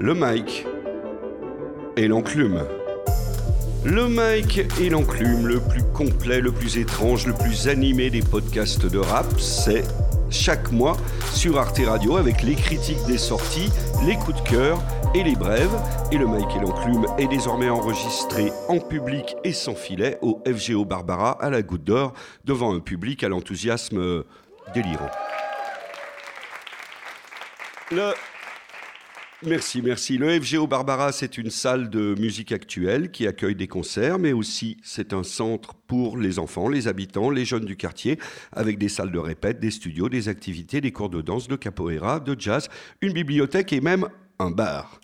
[0.00, 0.66] Le mic
[1.96, 2.60] et l'enclume.
[3.84, 8.86] Le mic et l'enclume, le plus complet, le plus étrange, le plus animé des podcasts
[8.86, 9.84] de rap, c'est
[10.30, 10.96] chaque mois
[11.32, 13.70] sur Arte Radio avec les critiques des sorties,
[14.06, 14.82] les coups de cœur
[15.14, 15.74] et les brèves.
[16.12, 20.84] Et le mic et l'enclume est désormais enregistré en public et sans filet au FGO
[20.84, 22.12] Barbara à la Goutte d'Or
[22.44, 24.24] devant un public à l'enthousiasme
[24.74, 25.10] délirant.
[27.94, 28.12] Le
[29.46, 30.18] Merci, merci.
[30.18, 34.78] Le FGO Barbara, c'est une salle de musique actuelle qui accueille des concerts, mais aussi
[34.82, 38.18] c'est un centre pour les enfants, les habitants, les jeunes du quartier,
[38.52, 42.18] avec des salles de répète, des studios, des activités, des cours de danse, de capoeira,
[42.18, 42.68] de jazz,
[43.00, 44.08] une bibliothèque et même
[44.40, 45.00] un bar.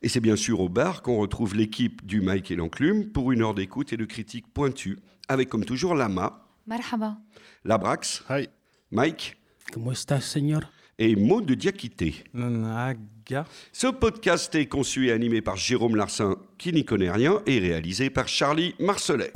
[0.00, 3.42] Et c'est bien sûr au bar qu'on retrouve l'équipe du Mike et l'Enclume pour une
[3.42, 7.18] heure d'écoute et de critique pointue, avec comme toujours Lama, Marhaba.
[7.64, 8.48] Labrax, Hi.
[8.90, 9.36] Mike
[9.72, 10.66] ¿Cómo estás, señor?
[10.98, 12.14] Et Maud de Diakité.
[12.34, 13.44] Naga.
[13.72, 18.10] Ce podcast est conçu et animé par Jérôme Larsin, qui n'y connaît rien, et réalisé
[18.10, 19.32] par Charlie Marcelet.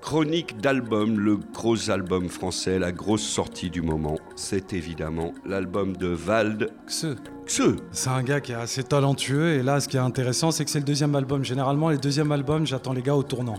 [0.00, 6.08] Chronique d'album, le gros album français, la grosse sortie du moment, c'est évidemment l'album de
[6.08, 7.16] Vald Xe.
[7.46, 7.62] Xe.
[7.90, 10.70] C'est un gars qui est assez talentueux et là ce qui est intéressant c'est que
[10.70, 11.42] c'est le deuxième album.
[11.42, 13.58] Généralement les deuxièmes albums j'attends les gars au tournant.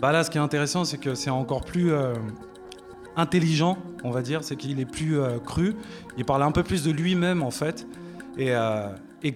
[0.00, 2.14] Bah là ce qui est intéressant c'est que c'est encore plus euh,
[3.16, 5.74] intelligent on va dire, c'est qu'il est plus euh, cru.
[6.16, 7.86] Il parle un peu plus de lui-même en fait
[8.36, 8.88] et, euh,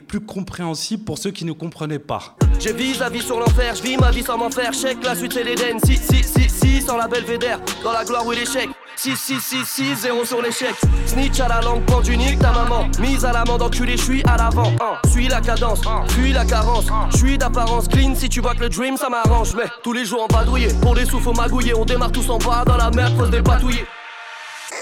[0.07, 2.37] plus compréhensible pour ceux qui ne comprenaient pas.
[2.61, 4.75] Je vise la vie sur l'enfer, je vis ma vie sans m'en faire.
[4.75, 5.79] Check la suite c'est l'Eden.
[5.83, 7.61] Si, si, si, si, sans la belvédère.
[7.83, 8.69] Dans la gloire ou l'échec.
[8.99, 10.75] 6, 6, 6, 6, 0 sur l'échec.
[11.07, 12.89] Snitch à la langue pendue, nique ta maman.
[12.99, 14.73] Mise à l'amende, enculé, je suis à l'avant.
[15.09, 16.87] Suis la cadence, fuis la carence.
[17.13, 19.55] Je suis d'apparence clean, si tu vois que le dream ça m'arrange.
[19.55, 21.75] Mais tous les jours en vadrouiller, pour les sous faut magouiller.
[21.75, 23.85] On démarre tous en bas dans la merde, faut se dépatouiller.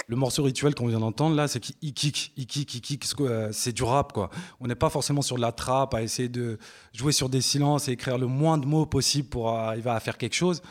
[0.08, 3.04] Le morceau rituel qu'on vient d'entendre là, c'est qu'il kick, il kick, il kick.
[3.20, 4.30] euh, C'est du rap quoi.
[4.60, 6.58] On n'est pas forcément sur de la trappe à essayer de
[6.94, 10.16] jouer sur des silences et écrire le moins de mots possible pour arriver à faire
[10.16, 10.62] quelque chose.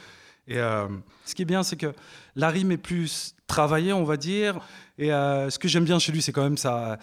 [0.48, 0.88] Et euh,
[1.26, 1.94] ce qui est bien, c'est que
[2.36, 4.60] la rime est plus travaillée, on va dire.
[4.98, 6.98] Et euh, ce que j'aime bien chez lui, c'est quand même sa,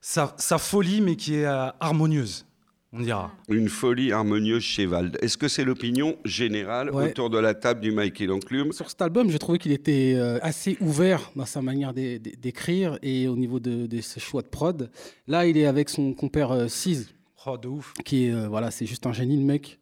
[0.00, 2.46] sa, sa folie, mais qui est euh, harmonieuse,
[2.92, 3.32] on dira.
[3.48, 5.18] Une folie harmonieuse chez Vald.
[5.20, 7.08] Est-ce que c'est l'opinion générale Ouais.
[7.10, 10.14] autour de la table du Mike et l'enclume Sur cet album, j'ai trouvé qu'il était
[10.16, 14.20] euh, assez ouvert dans sa manière d'é- d'é- d'écrire et au niveau de, de ses
[14.20, 14.90] choix de prod.
[15.26, 17.10] Là, il est avec son compère Siz,
[17.46, 17.92] Oh, de ouf.
[18.06, 19.78] qui est, euh, voilà, c'est juste un génie, le mec.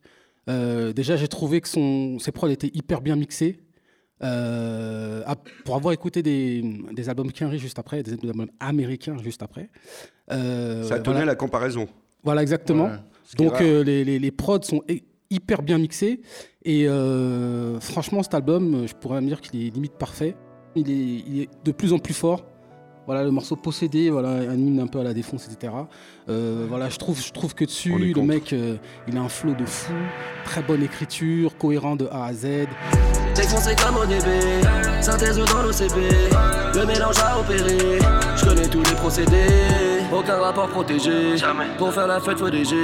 [0.49, 3.61] Euh, déjà, j'ai trouvé que son, ses prods étaient hyper bien mixés.
[4.25, 5.23] Euh,
[5.65, 6.63] pour avoir écouté des,
[6.93, 9.69] des albums Kenry juste après, des albums américains juste après.
[10.31, 11.25] Euh, Ça tenait voilà.
[11.27, 11.89] la comparaison.
[12.23, 12.85] Voilà, exactement.
[12.85, 13.37] Ouais.
[13.37, 16.21] Donc euh, les, les, les prods sont hy- hyper bien mixés.
[16.65, 20.37] Et euh, franchement, cet album, je pourrais me dire qu'il est limite parfait.
[20.77, 20.95] Il est,
[21.27, 22.47] il est de plus en plus fort.
[23.07, 25.73] Voilà, le morceau Possédé, voilà, un hymne un peu à la défonce, etc.
[26.29, 28.27] Euh, voilà, je trouve, je trouve que dessus, le contre.
[28.27, 28.77] mec, euh,
[29.09, 29.93] il a un flow de fou,
[30.45, 32.47] très bonne écriture, cohérent de A à Z.
[33.35, 34.63] Défoncé comme ODB,
[35.01, 35.97] synthèse dans l'OCB,
[36.75, 37.99] le mélange à opérer,
[38.37, 39.47] je connais tous les procédés,
[40.13, 41.35] aucun rapport protégé,
[41.79, 42.77] pour faire la fête faut DG,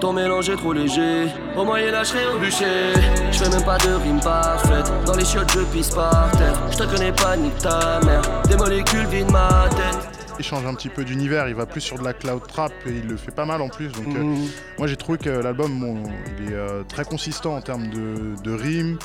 [0.00, 1.26] ton mélange est trop léger,
[1.56, 2.94] au moyen serai au bûcher,
[3.30, 6.76] je fais même pas de rime parfaite, dans les chiottes je pisse par terre, je
[6.78, 10.08] te connais pas nique ta mère, des molécules vident ma tête.
[10.38, 12.90] Il change un petit peu d'univers, il va plus sur de la cloud trap et
[12.90, 13.88] il le fait pas mal en plus.
[13.92, 14.46] Donc euh, Mhm.
[14.78, 16.02] moi j'ai trouvé que l'album bon,
[16.38, 18.98] il est euh, très consistant en termes de, de rimes,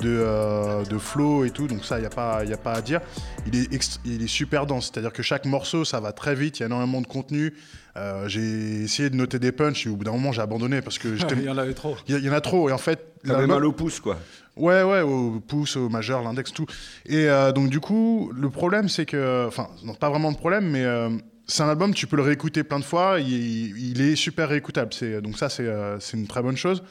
[0.00, 2.72] de, euh, de flow et tout, donc ça il n'y a, pas- y a pas
[2.74, 3.00] à dire.
[3.46, 6.60] Il est, il est super dense, c'est-à-dire que chaque morceau ça va très vite, il
[6.60, 7.54] y a énormément de contenu.
[7.96, 10.98] Euh, j'ai essayé de noter des punchs et au bout d'un moment j'ai abandonné parce
[10.98, 11.96] que j'étais- Il y en avait trop.
[12.08, 14.18] il y, en a trop et en fait T'avais mal au pouce, quoi.
[14.56, 16.66] Ouais, ouais, au pouce, au majeur, l'index, tout.
[17.06, 19.46] Et euh, donc, du coup, le problème, c'est que.
[19.46, 21.08] Enfin, non, pas vraiment de problème, mais euh,
[21.46, 23.30] c'est un album, tu peux le réécouter plein de fois, il,
[23.78, 24.92] il est super réécoutable.
[24.92, 26.82] C'est- Donc, ça, c'est euh, c'est une très bonne chose.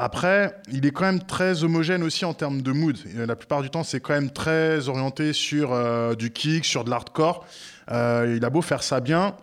[0.00, 2.96] Après, il est quand même très homogène aussi en termes de mood.
[3.16, 6.84] Et la plupart du temps, c'est quand même très orienté sur euh, du kick, sur
[6.84, 7.44] de l'hardcore.
[7.90, 9.34] Euh, il a beau faire ça bien.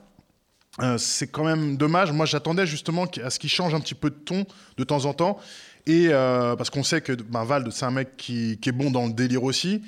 [0.81, 2.13] euh, c'est quand même dommage.
[2.13, 4.45] Moi, j'attendais justement à ce qu'il change un petit peu de ton
[4.77, 5.39] de temps en temps.
[5.87, 9.05] Et euh, parce qu'on sait que ben, Vald, c'est un mec qui, est bon dans
[9.05, 9.83] le délire aussi,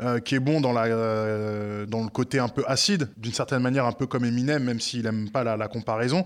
[0.00, 3.92] euh, qui est bon dans, euh, le côté un peu acide, d'une certaine manière un
[3.92, 6.24] peu comme Eminem, même s'il aime pas la comparaison.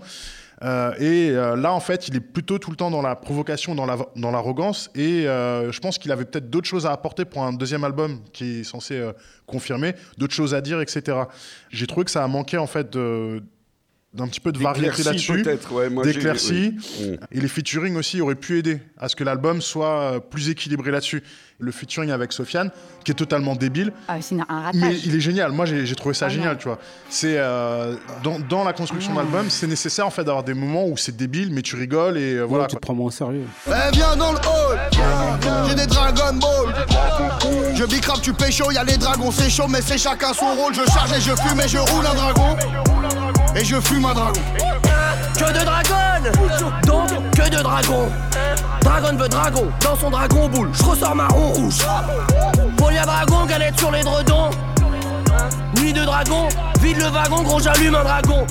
[0.63, 3.75] Euh, et euh, là, en fait, il est plutôt tout le temps dans la provocation,
[3.75, 4.89] dans la- dans l'arrogance.
[4.95, 8.19] et euh, je pense qu'il avait peut-être d'autres choses à apporter pour un deuxième album
[8.33, 9.11] qui est censé
[9.45, 11.17] confirmer, d'autres choses à dire, etc.
[11.69, 13.43] J'ai trouvé que ça a manqué en fait de,
[14.13, 15.43] d'un petit peu de variété là-dessus.
[15.71, 16.75] ouais, d'éclaircies.
[16.99, 17.07] oui.
[17.11, 17.17] Mm.
[17.33, 20.91] Et les featuring aussi auraient pu aider à ce que l'album soit euh, plus équilibré
[20.91, 21.21] là-dessus.
[21.59, 22.69] Le featuring avec Sofiane,
[23.03, 24.75] qui est totalement débile, Ah, c'est un ratage.
[24.79, 25.51] mais il est génial.
[25.51, 26.57] Moi, j'ai j'ai trouvé ça Ah génial, non.
[26.57, 26.79] tu vois.
[27.09, 30.87] C'est euh, dans, dans la construction de l'album, c'est nécessaire en fait d'avoir des moments
[30.87, 32.65] où c'est débile, mais tu rigoles et euh, Voilà, voilà.
[32.67, 32.79] tu quoi.
[32.79, 33.45] te prends moins au sérieux.
[33.67, 34.79] Eh viens dans le hall
[35.67, 36.75] J'ai des Dragon Ball
[37.75, 40.85] Je bicrape, tu pécho, y'a les dragons C'est chaud mais c'est chacun son rôle Je
[40.91, 42.55] charge et je fume et je roule un dragon
[43.59, 44.39] Et je fume un dragon.
[45.33, 46.77] Que de dragon.
[46.85, 48.07] Donc que de dragon.
[48.81, 49.67] Dragon veut dragon.
[49.81, 51.79] Dans son dragon boule Je ressors marron rouge.
[52.77, 54.51] Polia dragon galette sur les dredons.
[55.81, 56.47] Nuit de dragon
[56.81, 58.45] Vide le wagon gros j'allume un dragon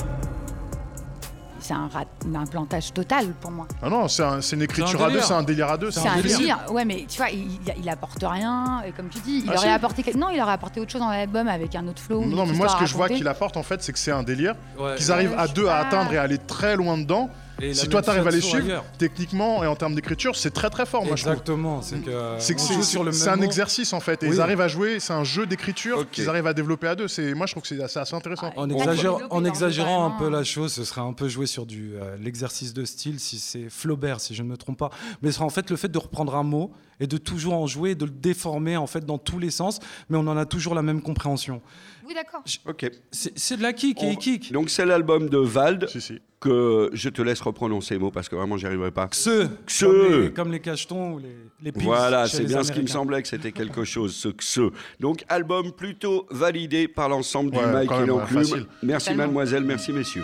[1.67, 3.67] C'est un, rat- un plantage total pour moi.
[3.83, 5.91] Ah non, c'est un- c'est une écriture un à deux, c'est un délire à deux.
[5.91, 6.37] C'est un délire.
[6.37, 6.57] délire.
[6.71, 8.83] Ouais, mais tu vois, il, il apporte rien.
[8.87, 9.73] Et comme tu dis, il Ah, aurait si.
[9.73, 10.13] apporté.
[10.15, 12.23] Non, il aurait apporté autre chose dans l'album avec un autre flow.
[12.23, 14.23] Non, mais moi, ce que je vois qu'il apporte, en fait, c'est que c'est un
[14.23, 14.95] délire, Ouais.
[14.95, 15.79] qu'ils arrivent Ouais, à deux à pas.
[15.87, 17.29] atteindre et à aller très loin dedans.
[17.61, 18.85] Et si toi, t'arrives à les suivre, ailleurs.
[18.97, 21.33] techniquement et en termes d'écriture, c'est très très fort, moi, je trouve.
[21.33, 23.99] Exactement, c'est que C'est que on c'est- joue sur le c'est même un exercice en
[23.99, 24.35] fait, et Oui.
[24.35, 27.07] ils arrivent à jouer, c'est un jeu d'écriture qu'ils arrivent à développer à deux.
[27.07, 28.51] C'est, moi je trouve que c'est assez, assez intéressant.
[28.55, 31.93] En, Ouais, exagérant, en un peu la chose, ce serait un peu jouer sur du
[31.95, 34.89] euh, l'exercice de style si c'est Flaubert, si je ne me trompe pas.
[35.21, 37.67] Mais ce sera en fait le fait de reprendre un mot et de toujours en
[37.67, 40.75] jouer, de le déformer en fait dans tous les sens, mais on en a toujours
[40.75, 41.61] la même compréhension.
[42.07, 42.41] Oui, d'accord.
[42.65, 42.89] Ok.
[43.11, 44.51] C'est de la kick et kick.
[44.53, 46.19] Donc c'est l'album de Vald Si, si.
[46.39, 49.09] que je te laisse reprononcer les mots parce que vraiment j'y arriverai pas.
[49.11, 49.87] Ceux, Ceux.
[49.87, 53.21] Comme, les, comme les cachetons ou les, les Voilà, c'est bien ce qui me semblait
[53.21, 54.71] que c'était quelque chose, ce ce.
[55.01, 58.65] Donc, album plutôt validé par l'ensemble du Ouais, Mike quand et l'enclume.
[58.83, 59.23] merci Tellement.
[59.23, 60.23] mademoiselle, merci messieurs.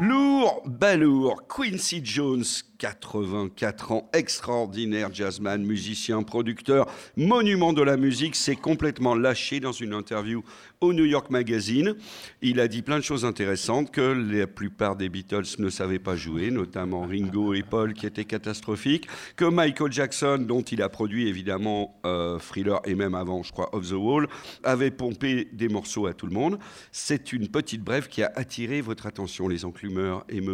[0.00, 2.44] Lourd, balourd, Quincy Jones,
[2.78, 6.86] 84 ans, extraordinaire jazzman, musicien, producteur,
[7.16, 10.44] monument de la musique, s'est complètement lâché dans une interview
[10.80, 11.94] au New York Magazine.
[12.42, 16.14] Il a dit plein de choses intéressantes que la plupart des Beatles ne savaient pas
[16.14, 21.28] jouer, notamment Ringo et Paul qui étaient catastrophiques, que Michael Jackson, dont il a produit
[21.28, 24.28] évidemment euh, Thriller et même avant, je crois, Off the Wall,
[24.62, 26.58] avait pompé des morceaux à tout le monde.
[26.92, 30.44] C'est une petite brève qui a attiré votre attention, les enclumeurs et.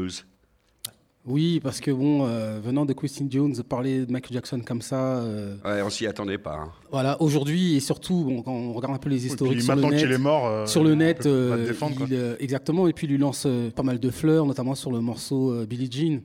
[1.27, 5.19] Oui, parce que bon, euh, venant de Quincy Jones, parler de Michael Jackson comme ça,
[5.19, 6.55] euh, Ouais, on s'y attendait pas.
[6.57, 6.73] hein.
[6.91, 9.75] voilà, aujourd'hui et surtout, bon, quand on regarde un peu les Et historiques puis sur
[9.77, 11.97] le maintenant qu'il est net, mort, euh, sur le net, peut pas te euh, défendre,
[12.09, 14.91] il, euh, exactement, et puis il lui lance euh, pas mal de fleurs, notamment sur
[14.91, 16.21] le morceau euh, Billie Jean.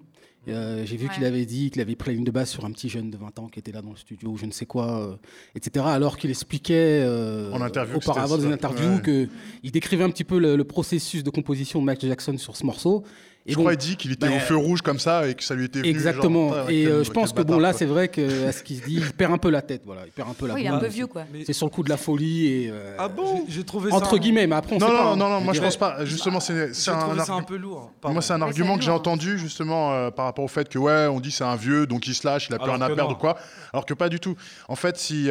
[0.48, 1.14] Euh, J'ai vu Ouais.
[1.16, 3.18] qu'il avait dit qu'il avait pris la ligne de base sur un petit jeune de
[3.18, 5.16] 20 ans qui était là dans le studio, ou je ne sais quoi, euh,
[5.56, 5.84] etc.
[5.90, 9.02] Alors qu'il expliquait euh, En interview que auparavant dans une interview Ouais.
[9.02, 9.28] que
[9.64, 12.64] il décrivait un petit peu le, le processus de composition de Michael Jackson sur ce
[12.66, 13.04] morceau.
[13.48, 15.36] Et Je bon, crois qu'il dit qu'il était bah, au feu rouge comme ça et
[15.36, 15.90] que ça lui était venu.
[15.92, 16.52] Exactement.
[16.52, 18.78] genre, et quel- euh, je pense que bon là, c'est vrai que à ce qu'il
[18.78, 19.84] se dit, il perd un peu la tête.
[19.86, 21.26] Voilà, il perd un peu la Oui, il est un peu vieux, quoi.
[21.46, 24.18] C'est sur le coup de la folie et euh, Ah bon J'ai trouvé ça entre
[24.18, 24.48] guillemets.
[24.48, 25.30] Mais après, on Non, sait non, pas, non, hein.
[25.30, 26.04] non, moi je pense pas.
[26.06, 26.54] Justement, c'est
[26.90, 27.82] un, trouvé ça un argu- peu lourd.
[27.82, 28.22] Moi, Pardon.
[28.22, 28.96] c'est un argument que j'ai hein.
[28.96, 32.08] entendu justement euh, par rapport au fait que ouais, on dit c'est un vieux, donc
[32.08, 33.16] il se lâche, il a plus rien à perdre non.
[33.16, 33.38] ou quoi.
[33.74, 34.36] Alors que pas du tout.
[34.70, 35.30] En fait, si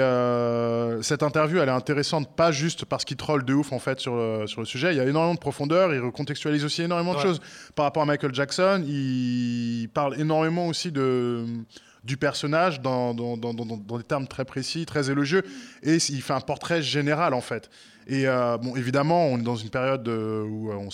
[1.02, 4.14] cette interview elle est intéressante, pas juste parce qu'il troll de ouf en fait sur
[4.14, 7.18] le, sur le sujet, il y a énormément de profondeur, il recontextualise aussi énormément de
[7.20, 7.40] choses
[7.74, 8.84] par rapport Michael Jackson.
[8.86, 11.44] Il parle énormément aussi de
[12.04, 15.42] du personnage dans, dans- dans des termes très précis, très élogieux,
[15.82, 17.70] et il fait un portrait général en fait.
[18.06, 20.90] Et euh, bon, évidemment, on est dans une période où euh, on,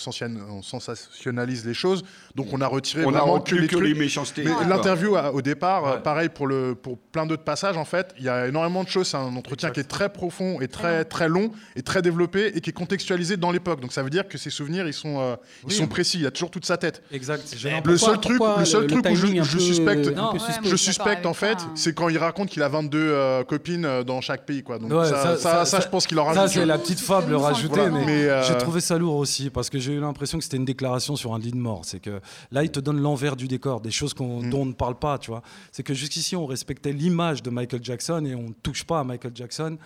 [0.61, 2.03] sensationnalise les choses,
[2.35, 3.97] donc on a retiré On a vraiment retenu que que les les trucs.
[3.99, 4.43] méchancetés.
[4.43, 4.67] Mais D'accord.
[4.67, 6.01] l'interview au départ, euh, Ouais.
[6.01, 9.07] pareil pour, le, pour plein d'autres passages, en fait, il y a énormément de choses.
[9.07, 12.61] C'est un entretien qui est très profond et très, très long et très développé et
[12.61, 13.81] qui est contextualisé dans l'époque.
[13.81, 15.35] Donc ça veut dire que ses souvenirs, ils sont, euh,
[15.67, 16.17] ils sont précis.
[16.19, 17.03] Il y a toujours toute sa tête.
[17.11, 17.43] Exact.
[17.85, 21.33] Le seul truc, le seul le- truc où je, suspecte, Non, ouais, je suspecte en
[21.33, 24.79] fait, c'est quand il raconte qu'il a 22 euh, copines dans chaque pays, quoi.
[24.79, 26.99] Donc Ouais, ça, ça- ça, ça- ça, je pense qu'il en Ça, c'est la petite
[27.01, 27.53] fable Voilà.
[27.55, 30.43] rajoutée, mais, Mais, euh, j'ai trouvé ça lourd aussi parce que j'ai eu l'impression que
[30.43, 31.81] c'était une déclaration sur un lit de mort.
[31.83, 34.49] C'est que là, il te donne l'envers du décor, des choses qu'on- Mm.
[34.49, 35.41] dont on ne parle pas, tu vois.
[35.71, 39.03] C'est que jusqu'ici, on respectait l'image de Michael Jackson et on ne touche pas à
[39.03, 39.77] Michael Jackson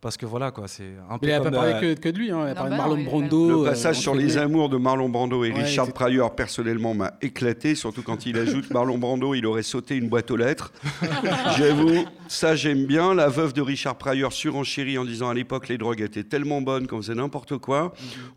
[0.00, 2.08] parce que voilà, quoi, c'est un peu Mais il n'a pas parlé euh, que, que
[2.08, 2.30] de lui.
[2.30, 2.44] Hein.
[2.46, 3.48] Il a parlé bah de non, Marlon Brando.
[3.48, 7.14] Le euh, passage sur les amours de Marlon Brando et Ouais, Richard Pryor, personnellement, m'a
[7.20, 10.72] éclaté, surtout quand il ajoute Marlon Brando, il aurait sauté une boîte aux lettres.
[11.58, 13.12] J'avoue, ça j'aime bien.
[13.12, 16.86] La veuve de Richard Pryor surenchérit en disant à l'époque les drogues étaient tellement bonnes
[16.86, 17.92] qu'on faisait n'importe quoi.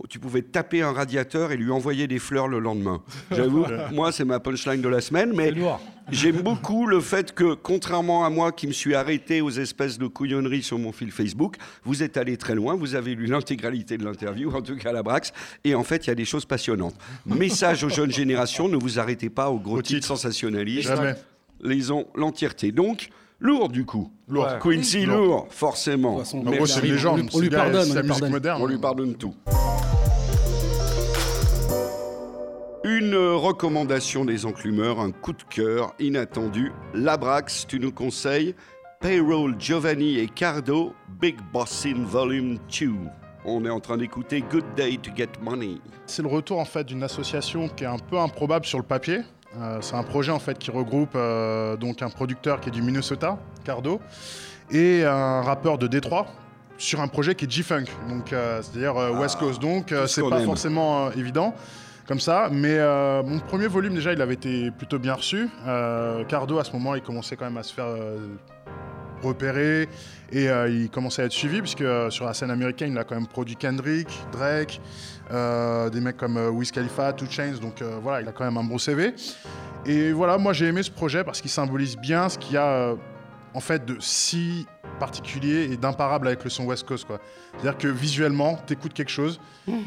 [0.09, 3.03] Tu pouvais taper un radiateur et lui envoyer des fleurs le lendemain.
[3.29, 5.79] J'avoue, moi c'est ma punchline de la semaine, mais c'est lourd.
[6.09, 10.07] J'aime beaucoup le fait que, contrairement à moi qui me suis arrêté aux espèces de
[10.07, 11.55] couillonneries sur mon fil Facebook,
[11.85, 14.93] vous êtes allé très loin, vous avez lu l'intégralité de l'interview, en tout cas à
[14.93, 15.31] la Brax,
[15.63, 16.95] et en fait, il y a des choses passionnantes.
[17.25, 20.07] Message aux jeunes générations, ne vous arrêtez pas aux gros Au titres titre.
[20.07, 20.87] sensationnalistes.
[20.89, 21.15] Jamais.
[21.63, 22.71] Lisons l'entièreté.
[22.71, 24.11] Donc, lourd du coup.
[24.27, 24.45] Lourd.
[24.45, 24.59] Ouais.
[24.75, 25.17] Quincy, Lourd.
[25.17, 26.13] lourd, forcément.
[26.13, 27.29] De toute façon, En gros, il c'est une légende.
[27.33, 28.31] on lui- on pardonne, C'est on la lui musique pardonne.
[28.31, 28.61] moderne.
[28.61, 29.35] On lui pardonne tout.
[32.83, 36.71] Une recommandation des enclumeurs, un coup de cœur inattendu.
[36.95, 38.55] Labrax, tu nous conseilles
[38.99, 42.89] Payroll, Giovanni et Cardo, Big Bossin Volume 2.
[43.45, 45.77] On est en train d'écouter Good Day to Get Money.
[46.07, 49.21] C'est le retour en fait d'une association qui est un peu improbable sur le papier.
[49.59, 52.81] Euh, c'est un projet en fait qui regroupe euh, donc un producteur qui est du
[52.81, 53.99] Minnesota, Cardo,
[54.71, 56.27] et un rappeur de Détroit
[56.81, 59.61] sur un projet qui est G-Funk, donc euh, c'est-à-dire euh, West Coast.
[59.61, 60.45] Donc euh, c'est pas aime.
[60.45, 61.53] forcément évident
[62.07, 65.49] comme ça, mais euh, mon premier volume déjà il avait été plutôt bien reçu.
[65.67, 68.17] Euh, Cardo à ce moment il commençait quand même à se faire euh,
[69.21, 69.87] repérer
[70.31, 73.27] et il commençait à être suivi puisque sur la scène américaine il a quand même
[73.27, 74.81] produit Kendrick, Drake,
[75.29, 78.79] des mecs comme Wiz Khalifa, Two Chainz, donc voilà il a quand même un bon
[78.79, 79.13] CV.
[79.85, 82.95] Et voilà moi j'ai aimé ce projet parce qu'il symbolise bien ce qu'il y a
[83.53, 84.65] en fait de si
[85.01, 87.19] particulier et d'imparable avec le son West Coast quoi.
[87.53, 89.39] C'est-à-dire que visuellement t'écoutes quelque chose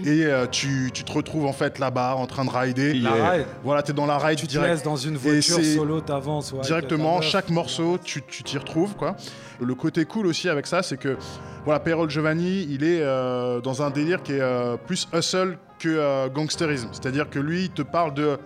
[0.04, 2.94] et euh, tu, tu te retrouves en fait là-bas en train de rider.
[2.94, 4.71] La ride, Voilà t'es dans la ride tu te direct.
[4.73, 6.52] laisses dans une voiture solo, t'avances.
[6.52, 8.94] ouais, Directement, chaque morceau, tu tu t'y retrouves.
[8.97, 9.16] quoi.
[9.61, 11.16] Le côté cool aussi avec ça, c'est que
[11.64, 15.88] voilà, Payroll Giovanni, il est euh, dans un délire qui est euh, plus hustle que
[15.88, 16.88] euh, gangsterisme.
[16.92, 18.37] C'est-à-dire que lui, il te parle de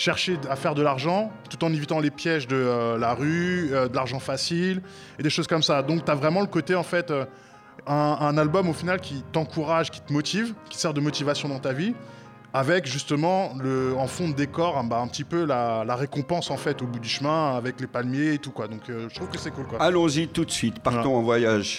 [0.00, 3.86] chercher à faire de l'argent tout en évitant les pièges de euh, la rue, euh,
[3.86, 4.80] de l'argent facile
[5.18, 5.82] et des choses comme ça.
[5.82, 7.26] Donc tu as vraiment le côté en fait euh,
[7.86, 11.50] un, un album au final qui t'encourage, qui te motive, qui te sert de motivation
[11.50, 11.94] dans ta vie
[12.52, 16.50] avec justement le, en fond de décor un, bah, un petit peu la, la récompense
[16.50, 18.68] en fait au bout du chemin avec les palmiers et tout quoi.
[18.68, 19.82] Donc euh, je trouve que c'est cool quoi.
[19.82, 21.78] Allons-y tout de suite, partons en voyage.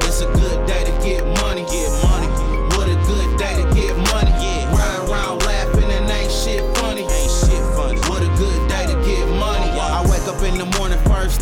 [0.00, 2.31] It's a good day to get money, get money.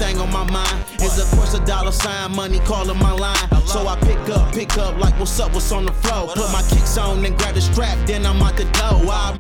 [0.01, 3.37] Thing on my mind is of course a dollar sign, money calling my line.
[3.67, 6.27] So I pick up, pick up like what's up, what's on the floor.
[6.29, 9.13] Put my kicks on, then grab the strap, then I'm out the door.
[9.13, 9.39] I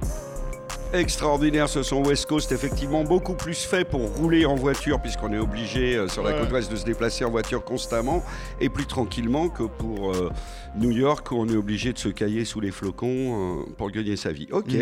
[0.92, 5.38] Extraordinaire ce son West Coast, effectivement beaucoup plus fait pour rouler en voiture puisqu'on est
[5.38, 6.40] obligé euh, sur la Ouais.
[6.40, 8.24] côte ouest de se déplacer en voiture constamment
[8.60, 10.32] et plus tranquillement que pour euh,
[10.76, 14.16] New York où on est obligé de se cailler sous les flocons euh, pour gagner
[14.16, 14.48] sa vie.
[14.50, 14.74] Ok.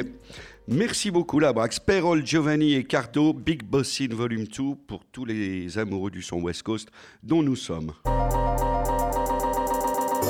[0.70, 6.10] Merci beaucoup Labrax, Perol, Giovanni et Cardo, Big Bossin Volume 2 pour tous les amoureux
[6.10, 6.90] du son West Coast
[7.22, 7.92] dont nous sommes.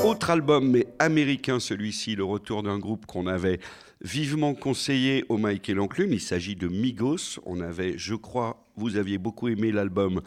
[0.04, 3.58] Autre album, mais américain celui-ci, le retour d'un groupe qu'on avait
[4.00, 6.12] vivement conseillé au Mike et l'Enclume.
[6.12, 7.40] Il s'agit de Migos.
[7.44, 10.20] On avait, je crois, vous aviez beaucoup aimé l'album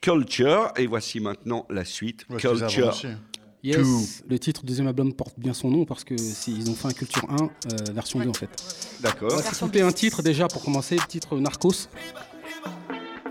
[0.00, 0.70] Culture.
[0.76, 2.94] Et voici maintenant la suite, Ouais, Culture.
[3.62, 6.74] Yes, le titre du deuxième album porte bien son nom parce que c'est- ils ont
[6.74, 8.48] fait un Culture 1 euh, version 2 en fait.
[8.98, 9.30] On D'accord.
[9.30, 11.88] va s'écouter un titre déjà pour commencer, le titre Narcos.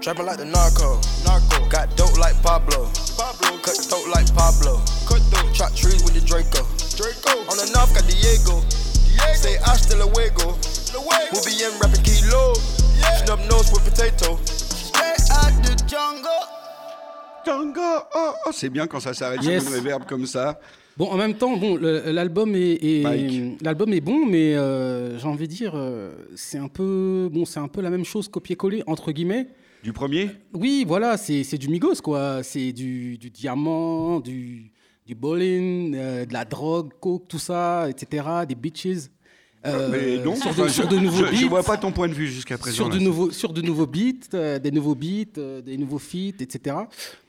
[0.02, 1.00] Trapping like the narco.
[1.26, 1.66] Narco.
[1.70, 2.86] Got dope like Pablo.
[3.18, 3.58] Pablo.
[3.64, 4.80] Cut throat like Pablo.
[5.08, 5.54] Cut throat.
[5.54, 6.62] Chop trees with the Draco.
[6.98, 7.40] Draco.
[7.50, 8.62] On the north got Diego.
[9.08, 9.42] Diego.
[9.42, 10.58] Say hasta luego.
[10.94, 11.32] Luego.
[11.32, 12.54] We'll be in rapping kilo?
[13.00, 13.24] Yeah.
[13.26, 14.38] Snub nose with potato.
[14.46, 16.44] Straight out the jungle.
[17.48, 19.64] Oh, oh, c'est bien quand ça s'arrête Yes.
[19.64, 20.60] sur une réverb comme ça.
[20.98, 25.54] Bon, en même temps, bon, l'album est, l'album est bon, mais euh, j'ai envie de
[25.54, 29.48] dire, euh, c'est un peu, bon, c'est un peu la même chose copier-coller entre guillemets.
[29.84, 30.30] Du premier?
[30.54, 34.72] Oui, voilà, c'est c'est du Migos quoi, c'est du, du diamant, du
[35.06, 39.10] du bowling, euh, de la drogue, coke, tout ça, etc., des bitches.
[39.66, 41.36] Euh, Mais non, sur, enfin, de, sur je, de nouveaux je- beats.
[41.38, 42.76] je vois pas ton point de vue jusqu'à présent.
[42.76, 46.40] sur de nouveaux sur de nouveaux beats, euh, des nouveaux beats, euh, des nouveaux feats,
[46.42, 46.76] etc.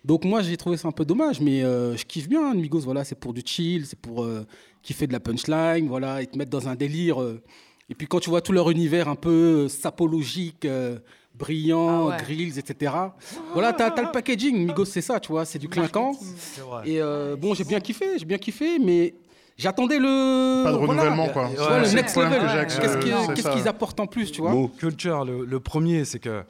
[0.04, 2.80] Donc moi j'ai trouvé ça un peu dommage, mais euh, je kiffe bien Migos.
[2.80, 4.44] Voilà, c'est pour du chill, c'est pour euh,
[4.82, 7.20] kiffer de la punchline, voilà, et te mettre dans un délire.
[7.22, 7.40] euh.
[7.88, 10.98] et puis quand tu vois tout leur univers un peu euh, sapologique, euh,
[11.34, 12.16] brillant, Ah ouais.
[12.22, 12.92] grills, etc.
[13.52, 14.66] Voilà, t'as as le packaging.
[14.66, 16.12] Migos c'est ça, tu vois, c'est du clinquant.
[16.84, 19.14] Et euh, bon, j'ai bien kiffé, j'ai bien kiffé, mais
[19.56, 21.48] j'attendais le Pas de voilà, renouvellement quoi.
[21.50, 22.66] tu vois, le C'est next level.
[23.34, 24.54] Qu'est-ce qu'ils apportent en plus, tu vois.
[24.78, 26.42] Culture, le, le premier, c'est que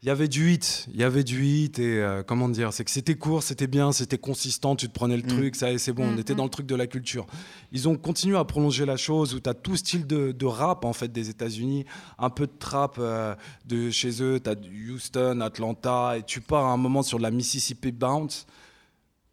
[0.00, 2.84] il y avait du hit, il y avait du hit et euh, comment dire, c'est
[2.84, 5.92] que c'était court, c'était bien, c'était consistant, tu te prenais le truc, ça et c'est
[5.92, 7.26] bon, on était dans le truc de la culture.
[7.72, 10.84] Ils ont continué à prolonger la chose où tu as tout style de, de rap
[10.84, 11.84] en fait des États-Unis,
[12.16, 13.34] un peu de trap euh,
[13.66, 14.54] de chez eux, tu as
[14.88, 18.46] Houston, Atlanta et tu pars à un moment sur de la Mississippi Bounce.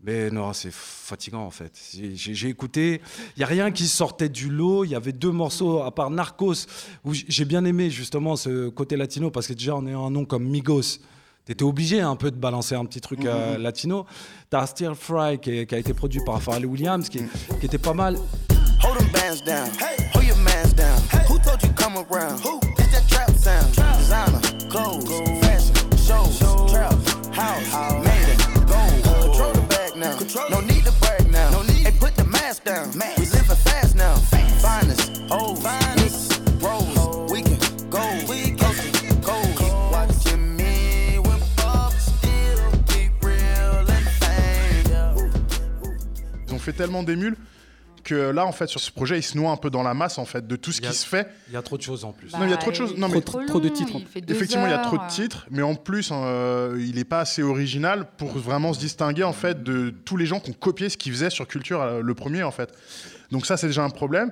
[0.05, 1.71] Mais non, c'est fatigant en fait.
[2.13, 3.01] J'ai- écouté,
[3.35, 4.83] il n'y a rien qui sortait du lot.
[4.85, 6.67] Il y avait deux morceaux, à part Narcos,
[7.03, 10.23] où j'ai bien aimé justement ce côté latino, parce que déjà on est un nom
[10.25, 10.99] comme Migos.
[11.45, 14.05] T'étais obligé un peu de balancer un petit truc euh, latino.
[14.49, 17.19] T'as Stir Fry qui, est- qui a été produit par Pharrell Williams, qui,
[17.59, 18.15] qui était pas mal.
[18.83, 19.69] Hold them bands down.
[20.13, 20.99] Hold your mans down.
[21.29, 22.39] Who told you come around?
[22.77, 23.71] It's that trap sound.
[23.99, 25.07] Designer, clothes,
[25.41, 26.93] fashion, shows, trap,
[27.31, 27.73] house,
[46.47, 47.35] Ils ont fait tellement d'émules
[48.05, 50.17] que là, en fait, sur ce projet, il se noie un peu dans la masse,
[50.17, 51.27] en fait, de tout ce a- qui se fait.
[51.49, 52.31] Il y a trop de choses en plus.
[52.31, 52.95] Non, il y a trop de choses.
[52.97, 55.61] Non, mais trop- trop de titres, il Effectivement, il y a trop de titres, mais
[55.63, 59.89] en plus, euh, il n'est pas assez original pour vraiment se distinguer en fait de
[60.05, 62.51] tous les gens qui ont copié ce qu'il faisait sur Culture, euh, le premier en
[62.51, 62.71] fait.
[63.31, 64.31] Donc ça, c'est déjà un problème.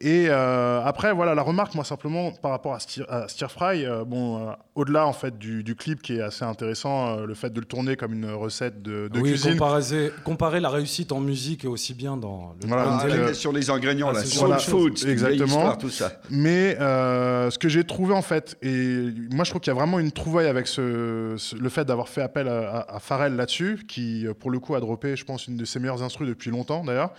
[0.00, 3.84] Et euh, après, voilà, la remarque, moi, simplement, par rapport à Stir, à Stir Fry,
[3.86, 7.34] euh, bon, euh, au-delà, en fait, du, du clip qui est assez intéressant, euh, le
[7.34, 9.52] fait de le tourner comme une recette de, de oui, cuisine.
[9.52, 13.70] comparer, comparer la réussite en musique aussi bien dans le Voilà, Ah, euh, question des
[13.70, 14.58] ingrédients, ah, la c'est soul voilà.
[14.58, 15.76] food, Exactement.
[15.76, 16.10] tout ça.
[16.30, 19.78] Mais euh, ce que j'ai trouvé en fait, et moi je trouve qu'il y a
[19.78, 23.36] vraiment une trouvaille avec ce, ce- le fait d'avoir fait appel à, à, à Pharrell
[23.36, 26.50] là-dessus, qui pour le coup a droppé, je pense, une de ses meilleures instrus depuis
[26.50, 27.10] longtemps d'ailleurs.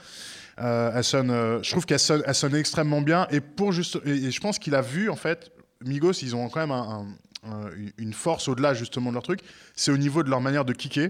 [0.62, 3.98] Euh, elle sonne, euh, je trouve qu'elle sonne, elle sonne extrêmement bien, et pour juste,
[4.06, 5.52] et, et je pense qu'il a vu en fait,
[5.84, 7.06] Migos, ils ont quand même un-
[7.46, 9.40] un- un- une force au-delà justement de leur truc,
[9.76, 11.10] c'est au niveau de leur manière de kicker.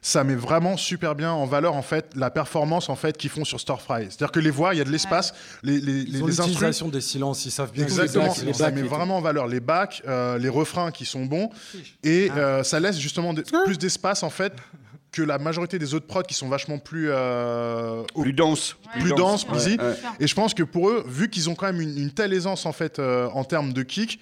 [0.00, 3.44] Ça met vraiment super bien en valeur en fait la performance en fait qu'ils font
[3.44, 4.04] sur Stir Fry.
[4.04, 5.34] C'est-à-dire que les voix, il y a de l'espace,
[5.64, 8.30] les, les, Ils les, ont les instrus- l'utilisation des silences, ils savent bien Exactement, les
[8.30, 8.72] ça silences.
[8.74, 11.50] met vraiment en valeur les bacs, euh, les refrains qui sont bons,
[12.04, 14.52] et euh, ça laisse justement des- plus d'espace en fait
[15.12, 18.76] que la majorité des autres prods qui sont vachement plus euh, Plus dense.
[19.00, 19.76] plus dense, Ouais, busy.
[19.78, 19.94] ouais.
[20.20, 22.66] Et je pense que pour eux, vu qu'ils ont quand même une, une telle aisance
[22.66, 24.20] en fait euh, en termes de kick,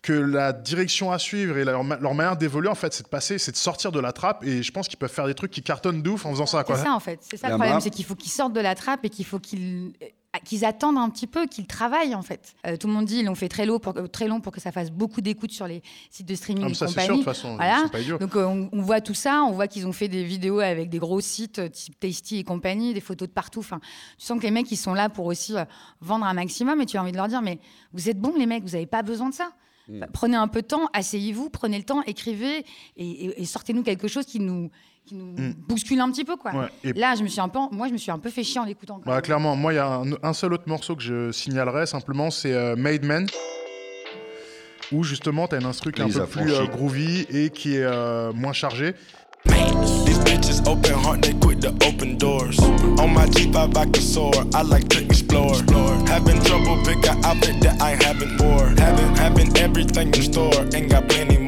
[0.00, 3.08] que la direction à suivre et leur, ma- leur manière d'évoluer en fait, c'est de
[3.08, 4.44] passer, c'est de sortir de la trappe.
[4.44, 6.64] Et je pense qu'ils peuvent faire des trucs qui cartonnent de ouf en faisant ça.
[6.64, 6.76] Quoi.
[6.76, 7.20] C'est ça en fait.
[7.22, 9.24] C'est ça La le problème, c'est qu'il faut qu'ils sortent de la trappe et qu'il
[9.24, 9.92] faut qu'ils
[10.40, 12.54] qu'ils attendent un petit peu, qu'ils travaillent en fait.
[12.66, 14.52] Euh, tout le monde dit ils l'ont fait très long, pour, euh, très long pour
[14.52, 16.92] que ça fasse beaucoup d'écoutes sur les sites de streaming Ah, mais et ça, c'est
[16.92, 17.24] sûr, de compagnie.
[17.24, 17.56] toute façon.
[17.56, 17.88] Voilà.
[17.92, 18.18] pas.
[18.18, 20.88] Donc euh, on, on voit tout ça, on voit qu'ils ont fait des vidéos avec
[20.88, 23.60] des gros sites euh, type Tasty et compagnie, des photos de partout.
[23.60, 23.80] Enfin,
[24.18, 25.64] tu sens que les mecs ils sont là pour aussi euh,
[26.00, 27.58] vendre un maximum et tu as envie de leur dire mais
[27.92, 29.50] vous êtes bons les mecs, vous n'avez pas besoin de ça.
[29.88, 30.04] Mm.
[30.12, 32.58] Prenez un peu de temps, asseyez-vous, prenez le temps, écrivez
[32.96, 34.70] et, et- et sortez-nous quelque chose qui nous
[35.04, 35.54] qui nous Mm.
[35.68, 36.52] bouscule un petit peu quoi.
[36.54, 36.66] Ouais.
[36.84, 38.60] Et Là, je me suis un peu, moi, je me suis un peu fait chier
[38.60, 39.00] en l'écoutant.
[39.04, 42.30] Bah, clairement, moi, il y a un, un seul autre morceau que je signalerais simplement,
[42.30, 43.26] c'est euh, Made Man.
[44.92, 47.76] Où justement, tu as un instru qui est un peu plus euh, groovy et qui
[47.76, 48.94] est euh, moins chargé.
[50.04, 52.58] These bitches open heart, they quick to open doors.
[53.00, 54.32] On my Jeep, I back a soar.
[54.54, 55.54] I like to explore.
[56.06, 58.68] Having trouble pick a outfit that I haven't wore.
[58.78, 61.38] Having having everything in store, ain't got plenty.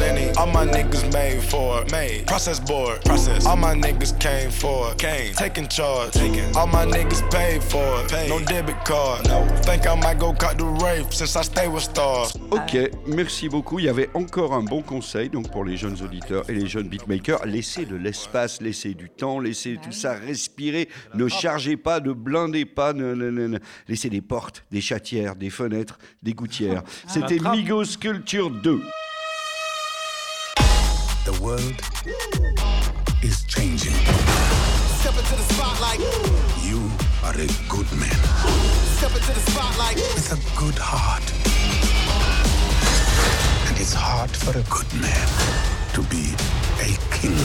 [0.00, 0.30] Plenty.
[0.38, 1.92] All my niggas made for it.
[1.92, 2.26] Made.
[2.26, 3.04] Process board.
[3.04, 3.44] Process.
[3.44, 4.98] All my niggas came for it.
[4.98, 5.34] Came.
[5.34, 6.12] Taking charge.
[6.12, 6.56] Taking.
[6.56, 8.10] All my niggas paid for it.
[8.10, 8.30] Paid.
[8.30, 9.28] No debit card.
[9.28, 9.46] No.
[9.62, 12.32] Think I might go cut the rape since I stay with stars.
[12.50, 13.78] Ok, merci beaucoup.
[13.78, 16.88] Il y avait encore un bon conseil donc pour les jeunes auditeurs et les jeunes
[16.88, 17.44] beatmakers.
[17.44, 20.88] Laissez de l'espace, laissez du temps, laissez tout ça respirer.
[21.14, 25.36] Ne chargez pas, ne blindez pas, ne- ne- ne- ne- laissez des portes, des chatières,
[25.36, 26.82] des fenêtres, des gouttières.
[27.06, 27.56] C'était La trappe.
[27.56, 28.80] Migos Culture 2.
[31.24, 31.74] The world
[33.22, 33.92] is changing.
[35.00, 36.00] Step into the spotlight.
[36.64, 36.80] You
[37.22, 38.16] are a good man
[38.96, 39.96] Step into the spotlight.
[39.96, 41.22] with a good heart.
[43.68, 45.28] And it's hard for a good man
[45.94, 46.34] to be
[46.80, 47.36] a king.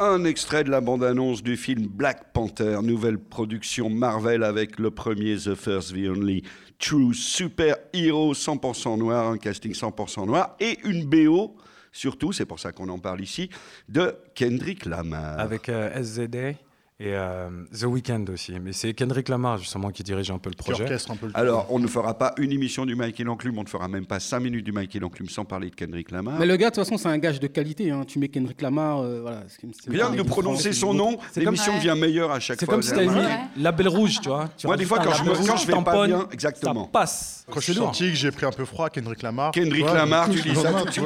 [0.00, 5.36] Un extrait de la bande-annonce du film Black Panther, nouvelle production Marvel avec le premier
[5.36, 6.44] The First, The Only
[6.78, 11.56] True Super Hero 100% noir, un casting 100% noir et une BO,
[11.92, 13.50] surtout, c'est pour ça qu'on en parle ici,
[13.88, 15.40] de Kendrick Lamar.
[15.40, 16.54] Avec euh, SZA
[17.00, 18.58] et euh, The Weeknd aussi.
[18.60, 20.82] Mais c'est Kendrick Lamar justement qui dirige un peu le Qui projet.
[20.82, 21.40] orchestre un peu le truc.
[21.40, 24.04] Alors, on ne fera pas une émission du Mike et l'enclume, on ne fera même
[24.04, 26.34] pas 5 minutes du Mike et l'enclume sans parler de Kendrick Lamar.
[26.40, 27.92] Mais le gars, de toute façon, c'est un gage de qualité.
[27.92, 28.02] hein.
[28.04, 29.44] Tu mets Kendrick Lamar, euh, voilà.
[29.48, 31.78] c'est comme- c'est- Rien que de c'est- prononcer son nom, C'est l'émission Ouais.
[31.78, 32.74] devient meilleure à chaque C'est fois.
[32.74, 34.48] comme si vous tu avez avais mis remarqué label rouge, tu vois.
[34.56, 36.84] Tu Moi, des fois, quand je me- quand je vais pas tamponnes, bien, exactement.
[36.86, 37.44] Ça passe.
[37.48, 39.52] Quand je suis C'est sorti, que j'ai pris un peu froid, Kendrick Lamar.
[39.52, 41.04] Kendrick Ouais, Lamar, tu dis ça tout de suite.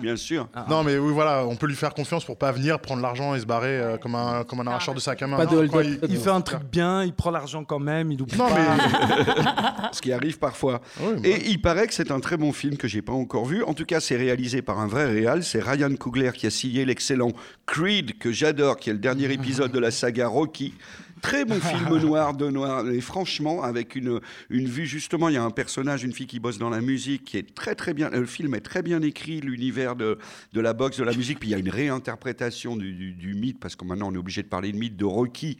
[0.00, 0.16] bien.
[0.16, 0.48] Sûr.
[0.68, 3.40] Non, mais oui, voilà, on peut lui faire confiance pour pas venir prendre l'argent et
[3.40, 5.36] se barrer euh, comme un, comme un arracheur de sac à main.
[5.36, 5.70] Pas de Non, hold-up.
[5.72, 8.48] quoi, il- Il fait un truc bien, il prend l'argent quand même, il oublie Non,
[8.48, 8.54] pas.
[8.76, 9.88] mais.
[9.92, 10.80] Ce qui arrive parfois.
[11.00, 11.06] Bah.
[11.24, 13.62] Et il paraît que c'est un très bon film que j'ai pas encore vu.
[13.62, 15.44] En tout cas, c'est réalisé par un vrai réal.
[15.44, 17.32] C'est Ryan Coogler qui a signé l'excellent
[17.66, 20.74] Creed, que j'adore, qui est le dernier épisode de la saga Rocky.
[21.22, 22.88] Très bon film noir de noir.
[22.88, 26.40] Et franchement, avec une, une vue, justement, il y a un personnage, une fille qui
[26.40, 28.10] bosse dans la musique, qui est très très bien.
[28.10, 30.18] Le film est très bien écrit, l'univers de,
[30.52, 31.38] de la boxe, de la musique.
[31.40, 34.18] Puis il y a une réinterprétation du, du- du mythe, parce que maintenant on est
[34.18, 35.58] obligé de parler de mythe de Rocky.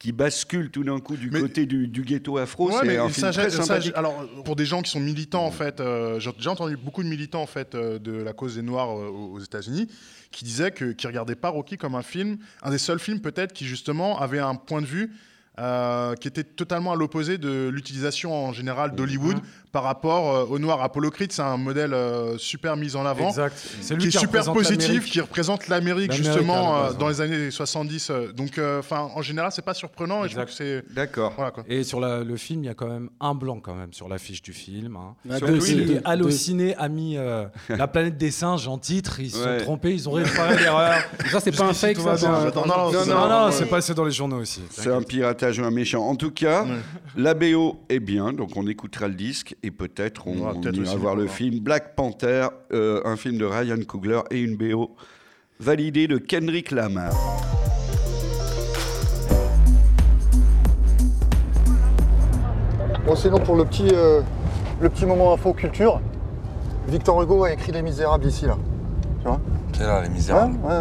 [0.00, 2.70] Qui bascule tout d'un coup du Mais- côté du, du ghetto afro.
[2.70, 3.92] Ouais, c'est un film très sympathique.
[3.94, 7.42] alors, pour des gens qui sont militants, en fait, euh, j'ai entendu beaucoup de militants,
[7.42, 9.88] en fait, euh, de la cause des Noirs euh, aux États-Unis,
[10.30, 13.52] qui disaient que, qui regardaient pas Rocky comme un film, un des seuls films peut-être
[13.52, 15.12] qui justement avait un point de vue
[15.58, 19.36] euh, qui était totalement à l'opposé de l'utilisation en général d'Hollywood
[19.72, 20.82] par rapport euh, au noir.
[20.82, 23.54] Apollo Creed, c'est un modèle euh, super mis en avant, Exact.
[23.80, 28.10] C'est lui qui est super positif, qui représente l'Amérique justement euh, dans les années 70.
[28.10, 30.24] euh, donc, euh, enfin, en général, c'est pas surprenant.
[30.24, 30.58] Et je trouve Exact.
[30.58, 31.34] que c'est D'accord.
[31.36, 31.52] voilà.
[31.68, 34.08] Et sur la- le film, il y a quand même un blanc quand même sur
[34.08, 34.96] l'affiche du film.
[34.96, 35.14] hein.
[35.30, 36.00] Ah, deux.
[36.04, 39.20] Allociné a mis euh, La planète des singes en titre.
[39.20, 39.58] Ils se Ouais.
[39.58, 41.00] sont trompés, ils ont réparé l'erreur.
[41.30, 42.16] Ça, c'est pas un fake, ça.
[42.26, 44.62] non, Non, c'est- Non, c'est passé dans les journaux aussi.
[44.70, 45.02] C'est un
[45.42, 46.06] un méchant.
[46.06, 46.64] En tout cas,
[47.16, 50.96] la BO est bien, donc on écoutera le disque et peut-être on, On ira aussi
[50.96, 51.34] voir le voir.
[51.34, 54.90] film Black Panther, euh, un film de Ryan Coogler et une BO
[55.58, 57.12] validée de Kendrick Lamar.
[63.06, 64.20] Bon, sinon, pour le petit, euh,
[64.80, 66.00] le petit moment info culture,
[66.88, 68.56] Victor Hugo a écrit Les Misérables ici, là.
[69.22, 69.40] Tu vois
[69.72, 70.54] C'est là, les Ouais, misérables.
[70.62, 70.74] ouais, ouais,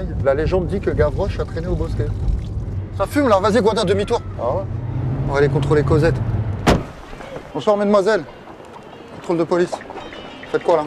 [0.00, 0.06] ouais.
[0.24, 2.06] La légende dit que Gavroche a traîné au bosquet.
[2.96, 3.38] Ça fume, là.
[3.40, 4.20] Vas-y, Guadin, demi-tour.
[4.40, 4.62] Ah ouais
[5.28, 6.14] On va aller contrôler Cosette.
[7.52, 8.24] Bonsoir, mesdemoiselles.
[9.16, 9.72] Contrôle de police.
[10.50, 10.84] Faites quoi, là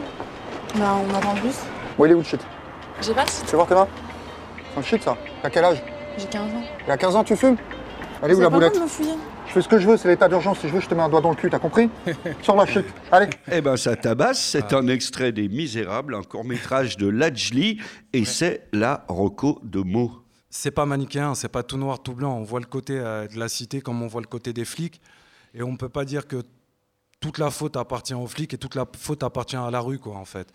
[0.76, 1.56] Bah, on attend le bus.
[1.96, 2.40] Bon, il est où le shit
[3.00, 3.44] J'ai pas le site.
[3.44, 3.88] Tu veux voir tes mains
[4.72, 5.16] C'est un shit, ça.
[5.42, 5.82] T'as quel âge
[6.18, 6.62] J'ai 15 ans.
[6.84, 7.56] Il y a 15 ans, tu fumes
[8.28, 9.14] est où la boulette droit de me fouiller
[9.46, 10.58] Je fais ce que je veux, c'est l'état d'urgence.
[10.58, 11.88] Si je veux, je te mets un doigt dans le cul, t'as compris
[12.42, 12.84] Sur la shit.
[13.10, 13.28] Allez.
[13.50, 17.80] Eh ben ça tabasse, c'est un extrait des Misérables, un court-métrage de Lajli,
[18.12, 20.12] et c'est la Rocco de mots.
[20.50, 22.36] C'est pas manichéen, c'est pas tout noir, tout blanc.
[22.36, 25.00] On voit le côté euh, de la cité comme on voit le côté des flics.
[25.54, 26.42] Et on ne peut pas dire que
[27.20, 30.16] toute la faute appartient aux flics et toute la faute appartient à la rue, quoi,
[30.16, 30.48] en fait.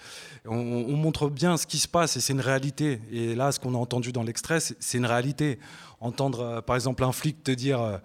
[0.46, 3.00] On, on montre bien ce qui se passe et c'est une réalité.
[3.12, 5.60] Et là, ce qu'on a entendu dans l'extrait, c'est une réalité.
[6.00, 8.02] Entendre, euh, par exemple, un flic te dire.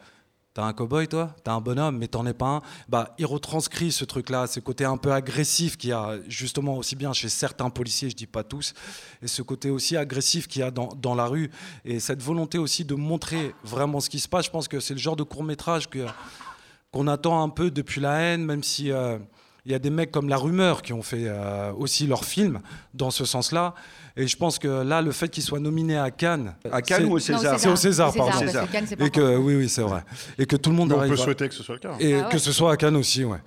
[0.52, 1.36] T'as un cow-boy, toi?
[1.44, 4.84] T'as un bonhomme, mais t'en es pas un bah, Il retranscrit ce truc-là, ce côté
[4.84, 8.42] un peu agressif qu'il y a justement aussi bien chez certains policiers, je dis pas
[8.42, 8.74] tous,
[9.22, 11.52] et ce côté aussi agressif qu'il y a dans, dans la rue,
[11.84, 14.46] et cette volonté aussi de montrer vraiment ce qui se passe.
[14.46, 18.44] Je pense que c'est le genre de court-métrage qu'on attend un peu depuis la haine,
[18.44, 19.18] même si euh,
[19.66, 22.60] il y a des mecs comme La Rumeur qui ont fait euh, aussi leur film
[22.94, 23.74] dans ce sens-là.
[24.16, 26.54] Et je pense que là, le fait qu'il soit nominé à Cannes.
[26.70, 28.30] À Cannes c'est- ou au César C'est au César, pardon.
[28.32, 28.66] parce César.
[28.66, 30.02] que Cannes, pas Et que, oui, oui, c'est vrai.
[30.38, 31.80] Et que tout le monde Mais on arrive peut à- souhaiter que ce soit le
[31.80, 31.94] cas.
[32.00, 32.32] et Ah ouais.
[32.32, 33.38] que ce soit à Cannes aussi, ouais.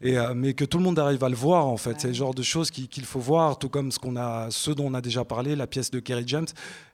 [0.00, 1.96] Et, euh, mais que tout le monde arrive à le voir, en fait.
[2.00, 4.70] C'est le genre de choses qui- qu'il faut voir, tout comme ce, qu'on a, ce
[4.70, 6.46] dont on a déjà parlé, la pièce de Kerry James.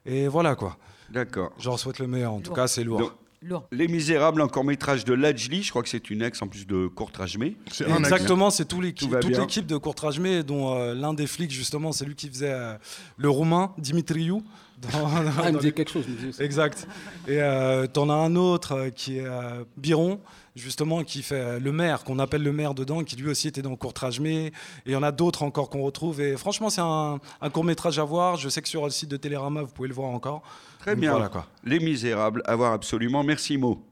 [0.05, 0.77] Et voilà, quoi.
[1.11, 1.51] D'accord.
[1.59, 2.33] Je leur souhaite le meilleur.
[2.33, 2.55] En tout Lourd.
[2.55, 2.99] cas, c'est lourd.
[2.99, 3.11] Donc,
[3.45, 3.67] Lourd.
[3.71, 6.87] Les Misérables, un court-métrage de Lajli, je crois que c'est une ex en plus de
[6.87, 7.55] Courtrajmé.
[7.97, 12.15] Exactement, c'est tout toute l'équipe de Courtrajmé, dont euh, l'un des flics, justement, c'est lui
[12.15, 12.73] qui faisait euh,
[13.17, 14.43] le roumain, Dimitriou.
[14.81, 14.89] dans-
[15.37, 16.03] Ah, il me disait quelque chose.
[16.07, 16.43] il me disait ça.
[16.43, 16.87] Exact.
[17.27, 20.19] Et euh, t'en as un autre euh, qui est euh, Biron,
[20.55, 23.61] justement, qui fait euh, le maire, qu'on appelle le maire dedans, qui lui aussi était
[23.61, 24.47] dans Courtrajmé.
[24.47, 24.51] Et
[24.85, 26.21] il y en a d'autres encore qu'on retrouve.
[26.21, 28.37] Et franchement, c'est un, un court métrage à voir.
[28.37, 30.41] Je sais que sur le site de Télérama, vous pouvez le voir encore.
[30.79, 31.11] Très Donc bien.
[31.11, 31.45] Voilà quoi.
[31.63, 33.23] Les Misérables, à voir absolument.
[33.23, 33.83] Merci Mo.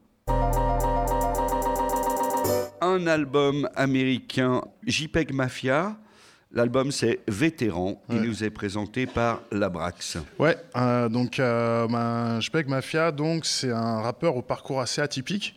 [2.80, 5.96] Un album américain, JPEG Mafia.
[6.52, 8.00] L'album c'est Vétéran.
[8.10, 8.26] Il Ouais.
[8.26, 10.18] nous est présenté par Labrax.
[10.38, 15.56] Ouais, euh, donc euh, ben, Jpeg Mafia, donc c'est un rappeur au parcours assez atypique,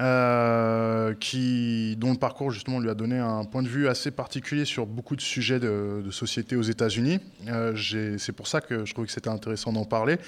[0.00, 4.64] euh, qui, dont le parcours justement lui a donné un point de vue assez particulier
[4.64, 7.18] sur beaucoup de sujets de, société aux États-Unis.
[7.48, 7.74] Euh,
[8.18, 10.18] c'est pour ça que je trouvais que c'était intéressant d'en parler.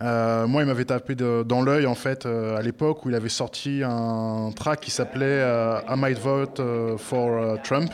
[0.00, 3.82] Euh, moi, il m'avait tapé dans l'œil en fait à l'époque où il avait sorti
[3.84, 6.62] un track qui s'appelait euh, I Might Vote
[6.98, 7.90] for Trump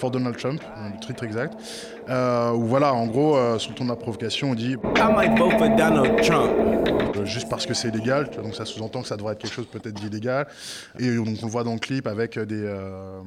[0.00, 1.54] for Donald Trump, le titre exact.
[2.08, 5.02] Euh, où voilà, en gros, euh, sous le ton de la provocation, on dit I
[5.14, 6.50] might vote for Donald Trump.
[7.16, 9.40] euh, juste parce que c'est illégal, tu vois, donc ça sous-entend que ça devrait être
[9.42, 10.46] quelque chose peut-être d'illégal.
[10.98, 13.20] Et donc on le voit dans le clip avec des, euh,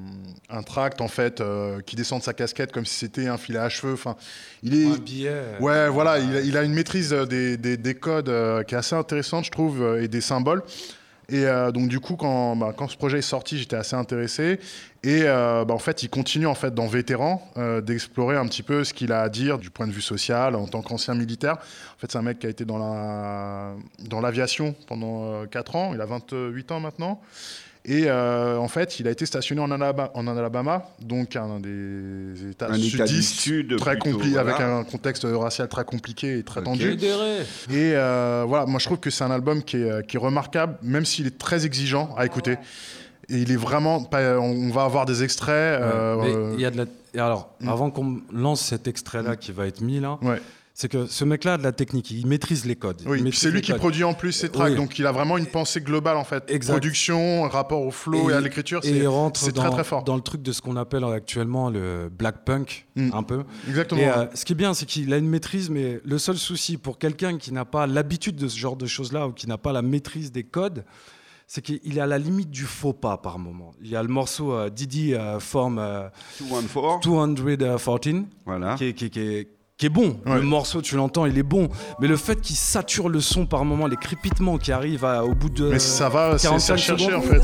[0.50, 3.60] un tract en fait euh, qui descend de sa casquette comme si c'était un filet
[3.60, 3.94] à cheveux.
[3.94, 4.16] Enfin,
[4.64, 5.42] il est Un billet.
[5.62, 8.32] Ouais, voilà, il a, il a une maîtrise des, des- des codes
[8.66, 10.64] qui est assez intéressante, je trouve, et des symboles.
[11.30, 14.60] Et euh, donc du coup, quand, bah, quand ce projet est sorti, j'étais assez intéressé.
[15.04, 18.64] Et euh, bah, en fait, il continue en fait dans Vétéran euh, d'explorer un petit
[18.64, 21.54] peu ce qu'il a à dire du point de vue social en tant qu'ancien militaire.
[21.54, 23.74] En fait, c'est un mec qui a été dans la
[24.10, 25.92] dans l'aviation pendant 4 ans.
[25.94, 27.22] Il a 28 ans maintenant.
[27.86, 32.52] Et euh, en fait, il a été stationné en Alabama, en Alabama donc un des
[32.52, 34.56] États Un État du sudistes Sud, très plutôt, compli- voilà.
[34.56, 36.66] avec un contexte racial très compliqué et très Ok.
[36.66, 36.92] tendu.
[36.94, 36.98] Et
[37.74, 41.04] euh, voilà, moi je trouve que c'est un album qui est, qui est remarquable, même
[41.04, 42.58] s'il est très exigeant à écouter.
[43.30, 44.04] Et il est vraiment.
[44.04, 45.80] Pas, on va avoir des extraits.
[45.80, 46.86] Ouais, euh, euh, il y a de la...
[47.14, 47.70] Et alors, Mm.
[47.70, 50.42] avant qu'on lance cet extrait-là qui va être mis là, Ouais.
[50.76, 53.02] C'est que ce mec-là a de la technique, il maîtrise les codes.
[53.06, 53.80] Oui, Il c'est lui qui codes.
[53.80, 54.76] produit en plus ses tracks, Oui.
[54.76, 56.44] donc il a vraiment une pensée globale en fait.
[56.48, 56.74] Exact.
[56.74, 60.04] Production, rapport au flow et, à l'écriture, et c'est il rentre très très fort.
[60.04, 63.10] dans le truc de ce qu'on appelle actuellement le black punk, Mm.
[63.14, 63.44] un peu.
[63.68, 64.02] Exactement.
[64.02, 66.78] Et euh, ce qui est bien, c'est qu'il a une maîtrise, mais le seul souci
[66.78, 69.74] pour quelqu'un qui n'a pas l'habitude de ce genre de choses-là ou qui n'a pas
[69.74, 70.86] la maîtrise des codes,
[71.46, 73.74] c'est qu'il est à la limite du faux pas par moment.
[73.82, 76.08] Il y a le morceau euh, Didi euh, Form euh,
[76.40, 78.76] 214, 214, voilà.
[78.76, 79.48] qui est, qui est- qui est-
[79.84, 80.18] qui est bon.
[80.26, 80.36] Ouais.
[80.36, 81.68] Le morceau, tu l'entends, il est bon.
[82.00, 85.34] Mais le fait qu'il sature le son par moment, les crépitements qui arrivent à- au
[85.36, 87.42] bout de Mais ça va, c'est 45 c'est recherché en fait.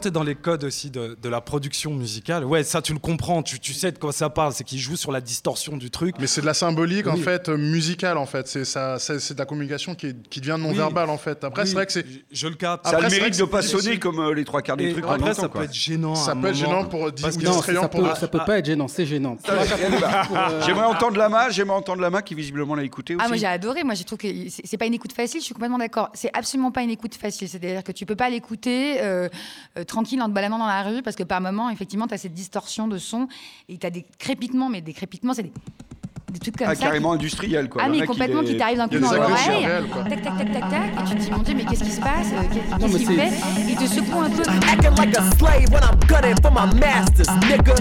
[0.00, 2.94] Quand tu es dans les codes aussi de, de la production musicale, ouais, ça tu
[2.94, 5.76] le comprends, tu, tu sais de quoi ça parle, c'est qu'il joue sur la distorsion
[5.76, 6.14] du truc.
[6.18, 7.20] Mais c'est de la symbolique en Oui.
[7.20, 8.48] fait euh, musicale en fait.
[8.48, 10.76] C'est ça, c'est de la communication qui, est- qui devient non Oui.
[10.76, 11.44] verbale en fait.
[11.44, 12.86] Après Oui, c'est vrai que c'est je- Je le capte.
[12.86, 15.34] Ça a le mérite de pas sonner comme euh, les trois quarts des trucs après,
[15.34, 15.60] ça quoi.
[15.60, 16.14] peut être gênant.
[16.14, 18.64] ça peut être gênant pour Parce que Non, ça pour peut, ça peut pas être
[18.64, 19.36] gênant, c'est gênant.
[20.64, 23.22] J'aimerais entendre Lama, j'aimerais entendre Lama qui visiblement l'a écouté aussi.
[23.22, 23.84] Ah, moi j'ai adoré.
[23.84, 25.40] Moi, j'ai trouvé que c'est c'est pas une écoute facile.
[25.40, 26.08] Je suis complètement d'accord.
[26.14, 27.50] C'est absolument pas une écoute facile.
[27.50, 29.28] C'est-à-dire que tu peux pas l'écouter euh,
[29.76, 32.18] euh, tranquille en te baladant dans la rue parce que par moment, effectivement, tu as
[32.18, 33.28] cette distorsion de son
[33.68, 35.52] et tu as des crépitements, mais des crépitements, c'est des,
[36.32, 36.82] des trucs comme Ah, ça.
[36.86, 37.82] carrément qui- industriel quoi.
[37.84, 39.66] Ah, mais complètement, qui t'arrive d'un coup dans l'oreille.
[40.08, 40.72] Tac, tac, tac, tac, tac.
[40.72, 42.42] Et tu te dis, mon Dieu, mais qu'est-ce qui se passe Euh,
[42.78, 43.30] Qu'est-ce qu'il fait
[43.68, 44.42] Il te secoue un peu.
[44.42, 47.74] Acting like a slave when I'm gunning for my masters, nigga.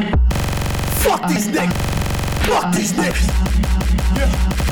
[1.01, 1.73] Fuck these niggas.
[2.41, 4.68] Fuck these niggas.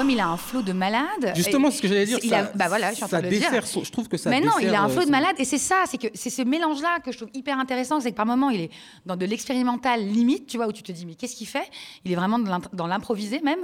[0.00, 1.32] Comme il a un flot de malade.
[1.34, 3.22] Justement, ce que j'allais dire, il ça, a- bah voilà, je suis en train ça
[3.22, 3.48] de le dire.
[3.50, 5.10] dessert son- je trouve que ça Mais non, il a un euh, flot de son-
[5.10, 8.10] malade et c'est ça, c'est que c'est ce mélange-là que je trouve hyper intéressant, c'est
[8.10, 8.70] que par moment il est
[9.04, 11.68] dans de l'expérimental limite, tu vois, où tu te dis mais qu'est-ce qu'il fait?
[12.06, 13.60] Il est vraiment dans l'improvisé même,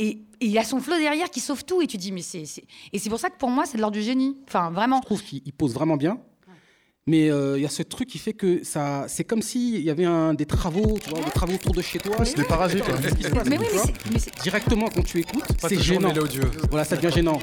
[0.00, 0.08] et,
[0.40, 2.42] et il a son flot derrière qui sauve tout et tu te dis mais c'est
[2.92, 4.98] et c'est pour ça que pour moi c'est de l'ordre du génie, enfin vraiment.
[5.02, 6.18] Je trouve qu'il il pose vraiment bien.
[7.08, 9.88] Mais euh, il y a ce truc qui fait que ça, c'est comme s'il y
[9.88, 12.16] avait un, des travaux, tu vois, des travaux autour de chez toi.
[12.22, 12.84] c'est des parasites,
[14.42, 16.08] Directement quand tu écoutes, c'est gênant.
[16.08, 16.50] mélodieux.
[16.68, 17.40] Voilà, ça devient gênant.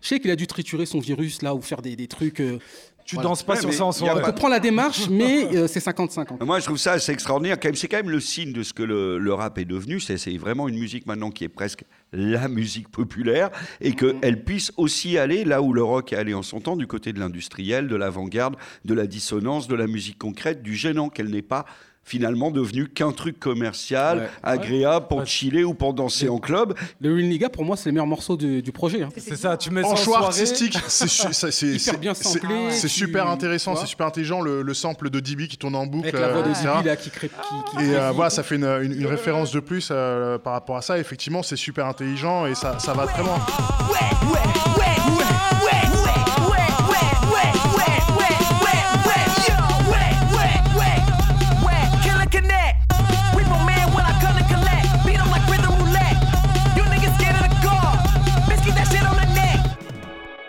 [0.00, 2.40] Je sais qu'il a dû triturer son virus là ou faire des, des trucs.
[2.40, 2.58] euh,
[3.04, 3.28] Tu voilà.
[3.30, 4.16] danses pas Ouais, sur mais ça en soirée.
[4.20, 6.42] Je pas- comprends la démarche, mais euh, c'est 50-50.
[6.44, 7.56] Moi, je trouve ça assez extraordinaire.
[7.74, 10.00] C'est quand même le signe de ce que le, le rap est devenu.
[10.00, 14.72] C'est c'est vraiment une musique maintenant qui est presque la musique populaire et qu'elle puisse
[14.76, 17.88] aussi aller là où le rock est allé en son temps, du côté de l'industriel,
[17.88, 21.66] de l'avant-garde, de la dissonance, de la musique concrète, du gênant qu'elle n'est pas
[22.04, 24.28] finalement devenue qu'un truc commercial, Ouais.
[24.42, 25.26] agréable pour Ouais.
[25.26, 26.74] chiller ou pour danser en club.
[27.00, 29.02] Le Nigga, pour moi, c'est le meilleur morceau du, du projet.
[29.02, 29.08] hein.
[29.16, 30.26] C'est ça, tu mets ça En en choix soirée.
[30.26, 35.08] artistique, c'est bien c'est- samplé, C'est tu- super intéressant, c'est super intelligent le, le sample
[35.10, 36.08] de DB qui tourne en boucle.
[36.08, 36.68] Avec la voix de euh, etc.
[36.84, 37.28] Là qui crée.
[37.28, 40.52] Qui, qui Et euh, voilà, ça fait une, une- une référence de plus euh, par
[40.52, 40.98] rapport à ça.
[40.98, 43.38] Effectivement, c'est super intelligent et ça, ça va très loin.
[44.64, 45.23] Killer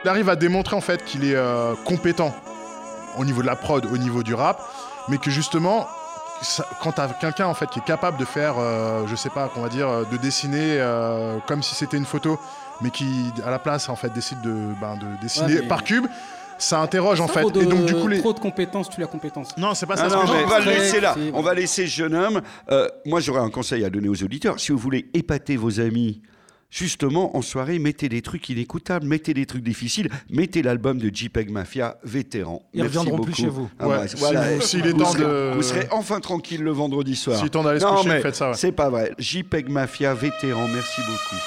[0.05, 2.31] Il arrive à démontrer en fait qu'il est euh, compétent
[3.17, 4.61] au niveau de la prod, au niveau du rap,
[5.09, 5.87] mais que justement,
[6.43, 9.47] ça- quand t'as quelqu'un en fait qui est capable de faire, euh, je sais pas,
[9.47, 12.37] qu'on va dire, euh, de dessiner euh, comme si c'était une photo,
[12.81, 15.83] mais qui à la place en fait décide de, ben, de dessiner Ouais, mais- par
[15.83, 16.05] cube,
[16.59, 17.43] ça interroge en fait.
[17.49, 19.57] De, Et donc du coup les trop de compétences, tu la compétence.
[19.57, 20.15] non, c'est pas Ah ça.
[20.17, 21.15] non, que on va le laisser là.
[21.33, 22.41] On va laisser ce jeune homme.
[22.69, 24.59] Euh, moi, j'aurais un conseil à donner aux auditeurs.
[24.59, 26.21] Si vous voulez épater vos amis,
[26.69, 31.49] justement, en soirée, mettez des trucs inécoutables, mettez des trucs difficiles, mettez l'album de JPEG
[31.49, 32.61] Mafia, vétéran.
[32.73, 33.31] Ils Merci reviendront beaucoup.
[33.31, 33.69] plus chez vous.
[33.79, 34.55] Ah Ouais, bah, si voilà.
[34.55, 37.43] vous- s'il est Vous temps serez- de- Vous serez enfin tranquille le vendredi soir.
[37.43, 38.57] Est temps d'aller se coucher, mais faites ça, ouais.
[38.57, 39.11] C'est pas vrai.
[39.17, 41.41] JPEG Mafia, vétéran, merci beaucoup.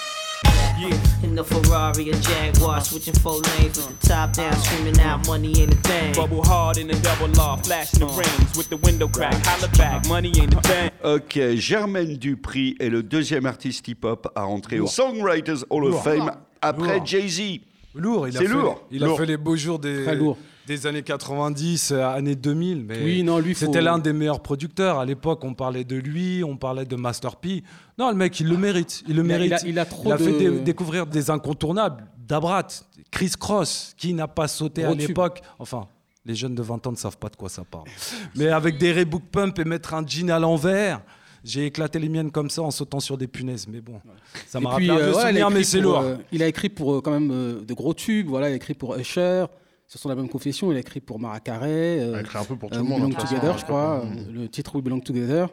[1.24, 5.60] In the Ferrari, a Jaguar, switching four lanes with the top down, screaming out, money
[5.60, 6.14] ain't a thing.
[6.14, 9.34] Bubble hard in the double R, flashing the rims with the window crack.
[9.44, 10.90] Holla back, money ain't a thing.
[11.02, 14.86] Ok, Germaine Dupri est le deuxième artiste hip-hop à rentrer au.
[14.86, 16.04] Songwriters Hall of.
[16.04, 16.30] Fame
[16.62, 17.02] après.
[17.04, 17.60] Jay-Z.
[17.96, 18.82] Lourd, il a C'est fait, lourd.
[18.92, 19.18] Il a Lourd.
[19.18, 20.38] fait les beaux jours des, Très lourd.
[20.68, 22.85] Des années 90, euh, années 2000.
[22.85, 24.98] Mais Oui, non, lui, faut- C'était l'un des meilleurs producteurs.
[24.98, 27.64] À l'époque, on parlait de lui, on parlait de Master P.
[27.98, 29.02] Non, le mec, il le mérite.
[29.09, 29.48] Il le mérite.
[29.48, 32.07] il a- il a trop Il a fait découvrir des incontournables.
[32.26, 32.66] Dabrat,
[33.11, 35.40] Chris Cross, qui n'a pas sauté à Gros l'époque.
[35.59, 35.88] Enfin,
[36.26, 37.87] les jeunes de 20 ans ne savent pas de quoi ça parle.
[38.37, 41.00] Mais avec des Reebok Pump et mettre un jean à l'envers.
[41.44, 43.66] J'ai éclaté les miennes comme ça en sautant sur des punaises.
[43.68, 44.00] Mais bon,
[44.46, 46.00] ça m'a rappelé un euh, ouais, souvenir, mais c'est lourd.
[46.00, 48.26] euh, il a écrit pour euh, quand même euh, de gros tubes.
[48.28, 49.46] Voilà, il a écrit pour Usher.
[49.88, 51.98] Sur son album Confession, il a écrit pour Mara Carey.
[52.07, 54.03] Il a écrit un peu pour tout le monde, Belong façon, Together, je crois.
[54.05, 55.48] l'époque, euh, Le titre We Belong Together.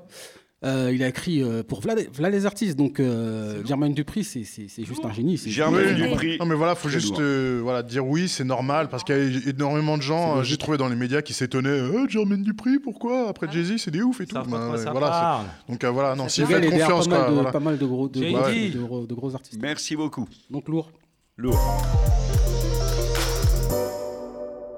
[0.64, 2.76] Euh, il a écrit euh, pour Vlad, Vlad les artistes.
[2.76, 4.44] Donc, euh, Germaine Dupri, c'est
[4.84, 5.38] juste un génie.
[5.38, 6.38] c'est- Oui.
[6.40, 9.46] Non mais voilà, faut Très juste euh, voilà dire oui, c'est normal parce qu'il y
[9.46, 12.80] a énormément de gens, euh, j'ai trouvé dans les médias qui s'étonnaient, euh, Jermaine Dupri,
[12.80, 14.36] pourquoi après Jay-Z c'est des ouf et tout.
[14.36, 16.88] Ben, quoi euh, voilà, donc euh, voilà, non, Le s'il gars, fait il est derrière
[16.88, 17.52] confiance pas mal quoi, de- voilà.
[17.52, 18.32] pas mal de gros, de, Ouais.
[18.32, 19.60] gros, de gros- de gros artistes.
[19.62, 20.28] Merci beaucoup.
[20.50, 20.90] Donc lourd.
[21.38, 21.60] Lourd.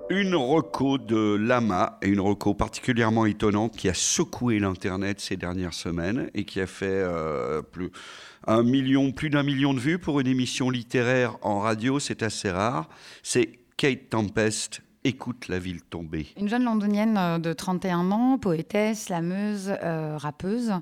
[0.10, 5.74] Une reco de Lama, et une reco particulièrement étonnante qui a secoué l'Internet ces dernières
[5.74, 7.91] semaines et qui a fait euh, plus,
[8.46, 12.50] un million, plus d'un million de vues pour une émission littéraire en radio, c'est assez
[12.50, 12.88] rare.
[13.22, 16.28] C'est Kate Tempest, Écoute la ville tomber.
[16.38, 20.74] Une jeune londonienne euh, de 31 ans, poétesse, slameuse, euh, rappeuse,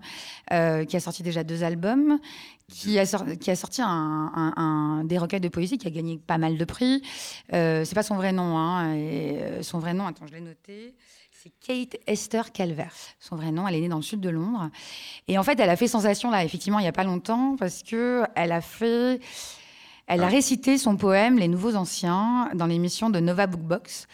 [0.50, 2.20] qui a sorti déjà deux albums,
[2.68, 5.92] qui a, sor- qui a sorti un, un- un- des recueils de poésie, qui a
[5.92, 7.02] gagné pas mal de prix.
[7.54, 10.42] Euh, c'est pas son vrai nom, hein, et, euh, son vrai nom, attends, je l'ai
[10.42, 10.96] noté.
[11.32, 12.96] C'est Kate Esther Calvert.
[13.20, 14.72] Son vrai nom, elle est née dans le sud de Londres.
[15.28, 17.84] Et en fait, elle a fait sensation là, effectivement, il n'y a pas longtemps, parce
[17.84, 19.20] que elle a fait.
[20.08, 24.08] Elle a récité son poème Les Nouveaux Anciens dans l'émission de Nova Bookbox.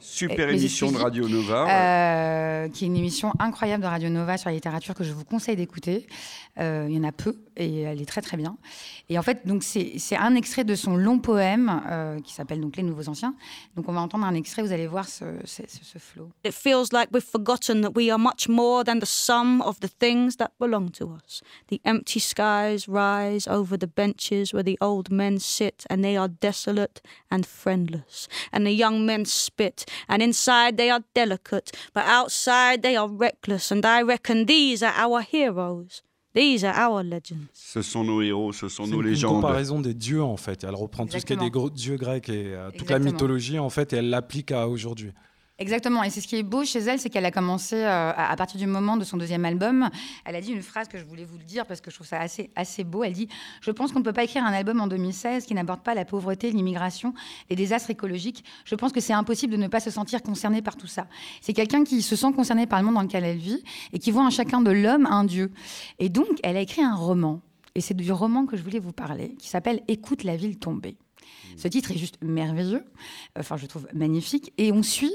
[0.00, 1.64] Super les émission de Radio Nova.
[1.64, 1.70] ouais.
[1.72, 5.24] euh, qui est une émission incroyable de Radio Nova sur la littérature que je vous
[5.24, 6.06] conseille d'écouter.
[6.58, 8.56] Euh, il y en a peu et elle est très très bien.
[9.08, 12.76] Et en fait, donc c'est un extrait de son long poème euh, qui s'appelle donc
[12.76, 13.34] Les Nouveaux Anciens.
[13.76, 14.62] Donc on va entendre un extrait.
[14.62, 16.30] Vous allez voir ce, ce, ce- ce flow.
[16.44, 19.88] It feels like we've forgotten that we are much more than the sum of the
[19.98, 21.42] things that belong to us.
[21.68, 26.28] The empty skies rise over the benches where the old men sit, and they are
[26.28, 28.28] desolate and friendless.
[28.52, 33.70] And the young men spit, and inside they are delicate, but outside they are reckless.
[33.72, 36.02] And I reckon these are our heroes.
[36.34, 37.48] These are our legends.
[37.54, 39.34] Ce sont nos héros, ce sont C'est nos une, une légendes.
[39.42, 40.62] comparaison des dieux en fait.
[40.62, 41.50] Elle reprend tout ce qui est des Exactement.
[41.66, 43.12] gros dieux grecs et euh, toute la Exactement.
[43.12, 45.12] mythologie en fait et elle l'applique à aujourd'hui.
[45.60, 46.04] Exactement.
[46.04, 48.60] Et c'est ce qui est beau chez elle, c'est qu'elle a commencé euh, à, partir
[48.60, 49.90] du moment de son deuxième album.
[50.24, 52.06] Elle a dit une phrase que je voulais vous le dire parce que je trouve
[52.06, 53.02] ça assez, assez beau.
[53.02, 53.28] Elle dit
[53.60, 56.04] Je pense qu'on ne peut pas écrire un album en 2016 qui n'aborde pas la
[56.04, 57.12] pauvreté, l'immigration,
[57.50, 58.44] les désastres écologiques.
[58.64, 61.08] Je pense que c'est impossible de ne pas se sentir concerné par tout ça.
[61.40, 64.12] C'est quelqu'un qui se sent concerné par le monde dans lequel elle vit et qui
[64.12, 65.50] voit en chacun de l'homme un dieu.
[65.98, 67.40] Et donc, elle a écrit un roman.
[67.74, 70.96] Et c'est du roman que je voulais vous parler, qui s'appelle Écoute la ville tomber.
[71.56, 72.84] Ce titre est juste merveilleux,
[73.38, 75.12] enfin je trouve magnifique, et on suit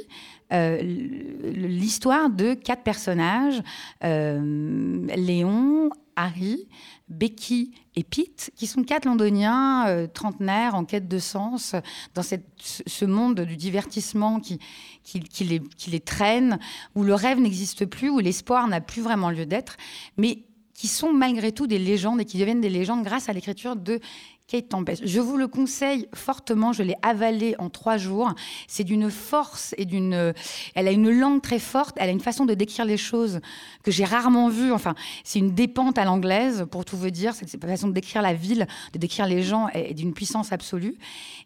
[0.51, 3.61] euh, l'histoire de quatre personnages,
[4.03, 6.67] euh, Léon, Harry,
[7.09, 11.75] Becky et Pete, qui sont quatre londoniens euh, trentenaires en quête de sens
[12.13, 14.59] dans cette- ce monde du divertissement qui,
[15.03, 16.59] qui les, qui les traîne,
[16.95, 19.77] où le rêve n'existe plus, où l'espoir n'a plus vraiment lieu d'être,
[20.17, 20.43] mais
[20.75, 23.99] qui sont malgré tout des légendes et qui deviennent des légendes grâce à l'écriture de
[24.47, 25.05] Kate Tempest.
[25.05, 28.33] Je vous le conseille fortement, je l'ai avalé en trois jours.
[28.67, 30.33] C'est d'une force et d'une...
[30.75, 33.39] Elle a une langue très forte, elle a une façon de décrire les choses
[33.83, 34.71] que j'ai rarement vue.
[34.71, 37.33] Enfin, c'est une dépente à l'anglaise, pour tout vous dire.
[37.33, 40.97] C'est une façon de décrire la ville, de décrire les gens est d'une puissance absolue.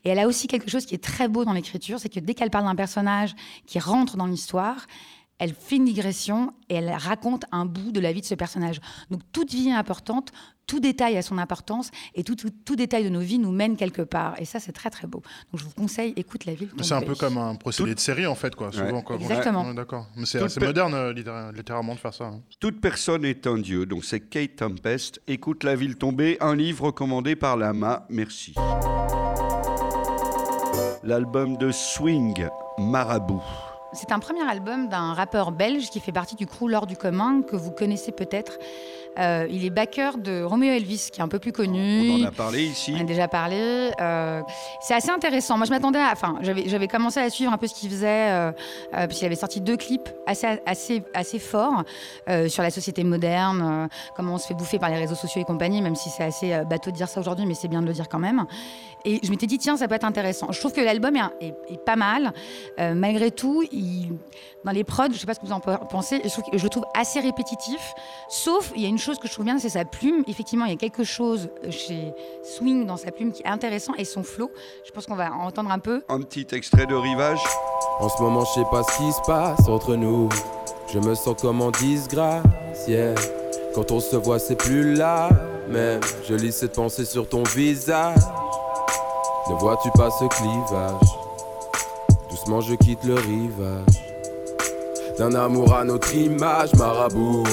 [0.03, 2.33] Et elle a aussi quelque chose qui est très beau dans l'écriture, c'est que dès
[2.33, 4.87] qu'elle parle d'un personnage qui rentre dans l'histoire,
[5.39, 8.79] elle fait une digression et elle raconte un bout de la vie de ce personnage.
[9.11, 10.31] Donc toute vie est importante,
[10.67, 13.77] tout détail a son importance et tout, tout, tout détail de nos vies nous mène
[13.77, 14.35] quelque part.
[14.39, 15.21] Et ça, c'est très très beau.
[15.51, 16.69] Donc je vous conseille, écoute la ville.
[16.81, 18.71] C'est un peu comme un procédé de série en fait, quoi.
[18.71, 19.03] Souvent, Ouais.
[19.03, 19.15] quoi.
[19.15, 19.65] Exactement.
[19.65, 20.07] Ouais, D'accord.
[20.17, 22.25] Mais c'est assez moderne euh, littéra- littéralement de faire ça.
[22.25, 22.41] hein.
[22.59, 25.21] Toute personne est un dieu, donc c'est Kate Tempest.
[25.27, 28.05] Écoute la ville tomber, un livre recommandé par Lama.
[28.09, 28.53] Merci.
[31.03, 33.41] L'album de Swing, Marabout.
[33.93, 37.41] C'est un premier album d'un rappeur belge qui fait partie du crew L'Or du commun,
[37.41, 38.57] que vous connaissez peut-être.
[39.19, 42.11] Euh, il est backer de Romeo Elvis, qui est un peu plus connu.
[42.11, 42.93] On en a parlé ici.
[42.95, 43.91] On a déjà parlé.
[43.99, 44.41] Euh,
[44.81, 45.57] c'est assez intéressant.
[45.57, 46.11] Moi, je m'attendais à.
[46.11, 48.51] Enfin, j'avais, commencé à suivre un peu ce qu'il faisait, euh, euh,
[48.91, 51.83] parce qu'il avait sorti deux clips assez, assez, assez forts
[52.47, 55.81] sur la société moderne, comment on se fait bouffer par les réseaux sociaux et compagnie,
[55.81, 58.09] même si c'est assez bateau de dire ça aujourd'hui, mais c'est bien de le dire
[58.09, 58.45] quand même.
[59.05, 60.51] Et je m'étais dit, tiens, ça peut être intéressant.
[60.51, 62.33] Je trouve que l'album est, un- est- est pas mal.
[62.79, 64.09] Euh, malgré tout, il,
[64.65, 66.63] dans les prods, je sais pas ce que vous en pensez, je, trouve que- je
[66.63, 67.79] le trouve assez répétitif.
[68.27, 70.23] Sauf, il y a une chose que je trouve bien, c'est sa plume.
[70.27, 74.03] Effectivement, il y a quelque chose chez Swing dans sa plume qui est intéressant et
[74.05, 74.51] son flow.
[74.85, 76.03] Je pense qu'on va en entendre un peu.
[76.09, 77.39] Un petit extrait de Rivage.
[77.99, 80.27] En ce moment, je sais pas ce qui se passe entre nous.
[80.91, 82.43] Je me sens comme en disgrâce,
[82.87, 83.13] yeah.
[83.75, 85.29] Quand on se voit, c'est plus là.
[85.69, 88.15] Même, je lis cette pensée sur ton visage.
[89.49, 91.17] Ne vois-tu pas ce clivage?
[92.29, 93.85] Doucement, je quitte le rivage.
[95.17, 97.43] D'un amour à notre image, marabout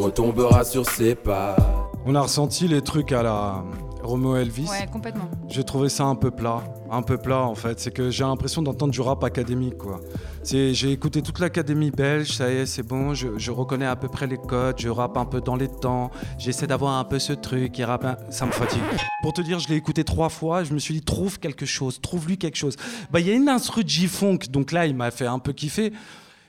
[0.00, 1.56] retombera sur ses pas.
[2.04, 3.62] On a ressenti les trucs à la
[4.06, 4.68] Romo Elvis.
[4.70, 5.28] Ouais, complètement.
[5.48, 7.78] J'ai trouvé ça un peu plat, un peu plat en fait.
[7.80, 10.00] C'est que j'ai l'impression d'entendre du rap académique quoi.
[10.44, 13.14] J'ai écouté toute l'académie belge, ça y est, c'est bon.
[13.14, 16.10] Je, je reconnais à peu près les codes, je rappe un peu dans les temps.
[16.38, 18.80] J'essaie d'avoir un peu ce truc qui rappe, un- ça me fatigue.
[19.22, 20.62] Pour te dire, je l'ai écouté trois fois.
[20.62, 22.76] Je me suis dit trouve quelque chose, trouve lui quelque chose.
[23.10, 25.92] Bah il y a une instru G-funk, donc là il m'a fait un peu kiffer.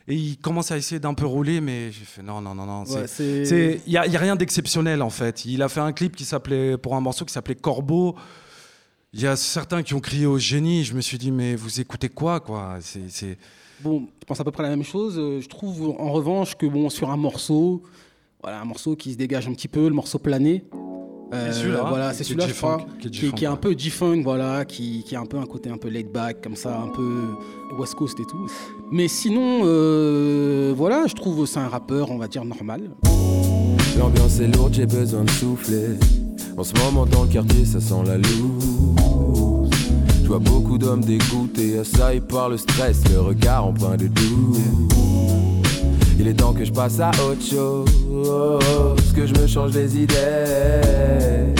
[0.10, 2.84] Et il commence à essayer d'un peu rouler, mais j'ai fait non, non, non, non.
[2.86, 5.44] Ouais, il n'y a, a rien d'exceptionnel en fait.
[5.46, 8.16] Il a fait un clip qui s'appelait, pour un morceau qui s'appelait Corbeau.
[9.14, 10.84] Il y a certains qui ont crié au génie.
[10.86, 12.78] Je me suis dit, mais vous écoutez quoi, quoi?
[12.82, 13.38] C'est- c'est...
[13.82, 15.16] Bon, je pense à peu près la même chose.
[15.18, 17.84] Euh, Je trouve en revanche que bon, sur un morceau,
[18.42, 20.64] voilà, un morceau qui se dégage un petit peu, le morceau plané.
[21.34, 23.32] Euh, C'est celui-là, voilà, hein, c'est qui est celui-là, je G-funk, crois, qui est qui,
[23.32, 25.90] qui est un peu G-funk, voilà, qui, qui a un peu un côté un peu
[25.90, 27.22] laid back, comme ça, un peu
[27.78, 28.48] West Coast et tout.
[28.92, 32.92] Mais sinon, euh, voilà, je trouve que c'est un rappeur, on va dire normal.
[33.98, 35.98] L'ambiance est lourde, j'ai besoin de souffler.
[36.56, 39.70] En ce moment dans le quartier, ça sent la loose.
[40.22, 44.58] Je vois beaucoup d'hommes dégoûtés, assaillis par le stress, le regard empreint de doute.
[46.20, 51.54] Il est temps que je passe à autre chose, que je me change les idées.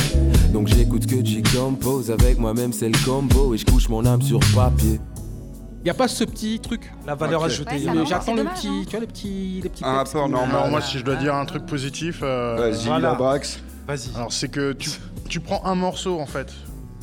[0.52, 4.22] Donc j'écoute que J compose avec moi-même, c'est le combo et je couche mon âme
[4.22, 5.00] sur papier.
[5.82, 6.92] Il n'y a pas ce petit truc.
[7.06, 7.76] La valeur ajoutée.
[7.88, 8.84] Ouais, J'attends c'est le petit, hein.
[8.86, 10.14] tu vois, les petits, les petits Un textes.
[10.16, 10.56] rapport normal.
[10.56, 13.10] Alors moi, si je dois dire un truc positif, euh, Vas-y, Voilà.
[13.10, 13.60] la Brax.
[13.88, 14.10] Vas-y.
[14.16, 14.90] alors c'est que tu,
[15.30, 16.52] tu prends un morceau en fait,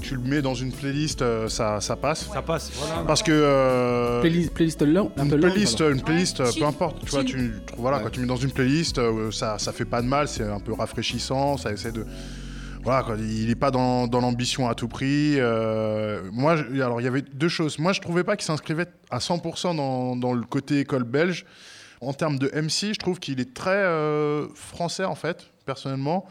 [0.05, 2.29] tu le mets dans une playlist, euh, ça, ça passe.
[2.33, 2.71] Ça passe.
[2.75, 3.03] Voilà.
[3.07, 7.05] Parce que euh, Playlist, playlist lent, un une peu playlist, une playlist, euh, peu importe,
[7.05, 9.85] tu vois, tu, tu- voilà, quand tu mets dans une playlist, euh, ça, ça fait
[9.85, 12.05] pas de mal, c'est un peu rafraîchissant, ça essaie de,
[12.83, 15.41] voilà, quoi, il est pas dans, dans l'ambition à tout prix.
[15.41, 17.79] euh, moi, je- alors il y avait deux choses.
[17.79, 21.47] Moi, je trouvais pas qu'il s'inscrivait à 100% dans, dans le côté école belge.
[22.01, 26.27] En termes de MC, je trouve qu'il est très euh, français en fait, personnellement.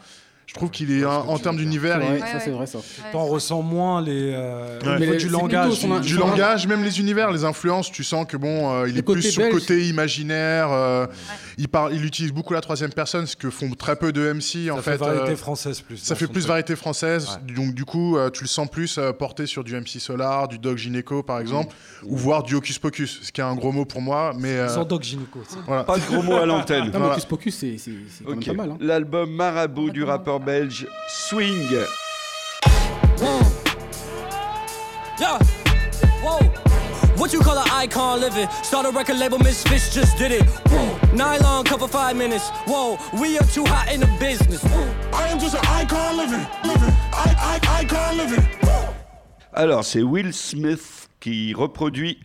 [0.46, 2.56] Je trouve qu'il est, en termes d'univers, C'est vrai, il- ça Ouais, c'est ouais.
[2.56, 2.78] vrai ça.
[3.12, 4.30] T'en ressens moins les.
[4.34, 4.98] euh, Ouais.
[4.98, 5.80] les- du langage.
[5.80, 8.98] plutôt du langage, même les univers, les influences, tu sens que bon, euh, il Le
[8.98, 10.68] est plus sur le côté imaginaire.
[10.70, 11.06] euh,
[11.58, 14.70] il parle, il utilise beaucoup la troisième personne, ce que font très peu de MC
[14.70, 14.90] en Ça fait.
[14.92, 15.96] fait variété euh, française plus.
[15.96, 16.48] ça fait plus truc.
[16.48, 19.98] variété française, donc du coup, euh, tu le sens plus euh, porté sur du MC
[19.98, 21.74] Solar, du Doc Gineco par exemple,
[22.04, 24.68] ou voire du Hocus Pocus, ce qui est un gros mot pour moi, mais euh,
[24.68, 25.40] Sans Doc Gynéco.
[25.66, 25.84] voilà.
[25.84, 26.92] Pas de gros mots à l'antenne.
[26.94, 27.76] Hocus Pocus, c'est
[28.46, 28.70] pas mal.
[28.72, 28.76] Hein.
[28.80, 31.68] L'album Marabout du rappeur belge Swing.
[31.70, 31.86] Yeah.
[36.22, 36.38] Whoa.
[37.16, 38.48] What you call an icon living?
[38.62, 40.42] Start a record label, Misfits just did it.
[40.68, 40.98] Whoa.
[41.14, 42.50] Nylon cover five minutes.
[42.66, 44.64] Whoa, we are too hot in the business.
[45.12, 48.44] I am just an icon living, living, I, I, icon living.
[49.52, 52.18] Alors, c'est Will Smith qui reproduit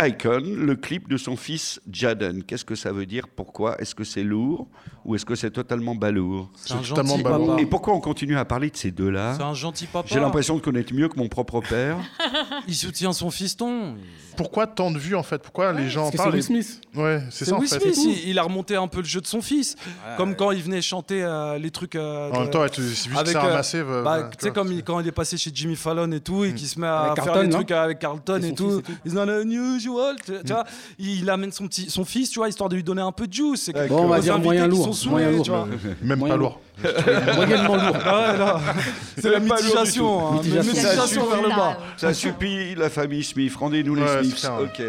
[0.00, 2.44] Icon, le clip de son fils Jaden.
[2.44, 3.26] Qu'est-ce que ça veut dire?
[3.28, 3.76] Pourquoi?
[3.80, 4.68] Est-ce que c'est lourd?
[5.04, 7.58] Ou est-ce que c'est totalement balourd C'est totalement balourd.
[7.58, 10.08] Et pourquoi on continue à parler de ces deux-là C'est un gentil papa.
[10.10, 11.96] J'ai l'impression de connaître mieux que mon propre père.
[12.68, 13.96] Il soutient son fiston.
[14.36, 15.42] Pourquoi tant de vues en fait?
[15.42, 16.80] Pourquoi les gens Parce que c'est parlent Will Smith.
[16.94, 17.80] Ouais, c'est ça en Will fait.
[17.80, 19.76] Smith, il, il a remonté un peu le jeu de son fils.
[20.16, 21.96] Comme quand il venait chanter euh, les trucs.
[21.96, 23.82] euh, En même temps, tu- euh, ramassé.
[23.82, 26.54] bah, tu sais, comme il- quand il est passé chez Jimmy Fallon et tout, et
[26.54, 28.80] qu'il se met à Avec faire Carlton, des trucs avec Carlton Et tout.
[29.04, 30.16] It's not unusual.
[30.24, 30.64] Tu, tu vois,
[30.98, 33.32] il amène son, petit, son fils, tu vois, histoire de lui donner un peu de
[33.32, 33.70] juice.
[33.88, 35.68] Bon, on va dire moyen lourd, sont saoulés, tu vois.
[36.02, 36.60] Même pas lourd.
[37.36, 37.96] Moyennement lourd.
[38.04, 38.60] Ah ouais, là.
[39.18, 40.28] C'est la mitigation.
[40.28, 40.72] hein, Mitigation.
[40.72, 41.78] mitigation vers le bas.
[41.96, 43.54] Ça suffit, la famille Smith.
[43.56, 44.48] Rendez-nous les Smiths.
[44.60, 44.82] Ok.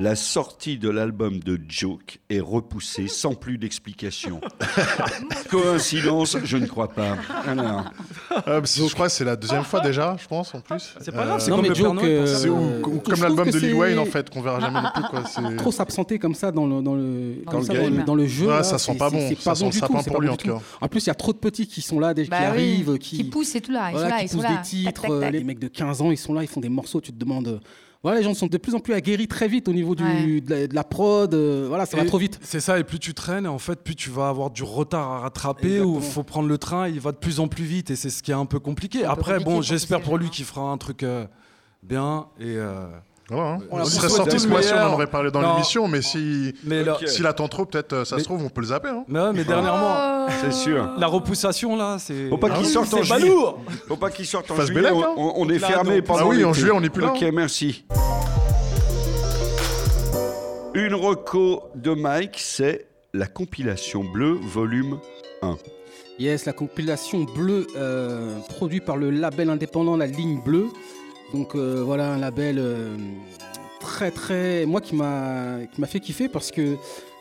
[0.00, 4.40] La sortie de l'album de Joke est repoussée sans plus d'explication.
[5.50, 7.16] Coïncidence, je ne crois pas.
[7.46, 7.78] Ah, non.
[7.80, 10.94] Euh, parce que je crois que c'est la deuxième fois déjà, je pense en plus.
[11.00, 12.26] C'est pas grave, c'est comme Joke, euh.
[12.26, 14.60] C'est ou- Euh, ou je comme trouve l'album de Lil Wayne en fait, qu'on verra
[14.60, 15.02] jamais non plus.
[15.10, 15.24] Quoi.
[15.26, 17.90] c'est- Trop s'absenter comme ça dans le, dans le, Dans le ça, game.
[17.92, 18.46] dans le, dans le jeu.
[18.46, 19.28] Ouais, là, ça sent pas bon.
[19.28, 20.58] Ça pas sent bon le sapin pour pas lui, bon en tout cas.
[20.80, 22.98] En plus, il y a trop de petits qui sont là, qui Bah oui, arrivent,
[22.98, 23.90] qui, qui poussent et tout là.
[23.90, 25.10] Ils voilà, sont là, qui ils sont poussent des titres.
[25.10, 27.00] Euh, Les mecs de 15 ans, ils sont là, ils font des morceaux.
[27.02, 27.60] Tu te demandes.
[28.02, 30.40] Voilà, les gens sont de plus en plus aguerris très vite au niveau du, Ouais.
[30.40, 31.34] de, la, de la prod.
[31.34, 32.38] euh, voilà, ça va trop vite.
[32.42, 35.18] C'est ça, et plus tu traînes, en fait, plus tu vas avoir du retard à
[35.20, 35.96] rattraper, Exactement.
[35.96, 38.22] ou faut prendre le train, il va de plus en plus vite, et c'est ce
[38.22, 39.00] qui est un peu compliqué.
[39.04, 41.26] un peu Après, compliqué bon, j'espère pour lui qu'il fera un truc euh,
[41.82, 42.44] bien, et...
[42.56, 42.88] euh,
[43.32, 43.58] Hein.
[43.70, 45.52] On serait sorti ce mois-ci, on en aurait parlé dans Non.
[45.52, 48.48] l'émission, mais si Mais là, s'il attend trop, peut-être euh, ça Mais- se trouve, on
[48.48, 48.88] peut le zapper.
[48.88, 49.04] Hein.
[49.08, 50.88] mais, ouais, mais dernièrement, C'est sûr.
[50.98, 52.28] la repoussation, là, c'est...
[52.28, 53.32] Faut pas Ah qu'il sorte en juillet.
[53.86, 54.80] Faut pas qu'il sorte en Fasse juillet.
[54.82, 55.14] Bellac, On, hein.
[55.16, 56.04] on- on est Là, fermé donc.
[56.06, 57.12] pendant Ah oui, en juillet, on n'est plus là.
[57.12, 57.84] Ok, merci.
[60.74, 64.98] Une reco de Mike, c'est la compilation bleue, volume
[65.42, 65.56] 1.
[66.18, 70.66] Yes, la compilation bleue euh, produite par le label indépendant La Ligne Bleue.
[71.32, 72.96] Donc euh, voilà un label euh,
[73.80, 76.76] très très moi qui m'a qui m'a fait kiffer parce que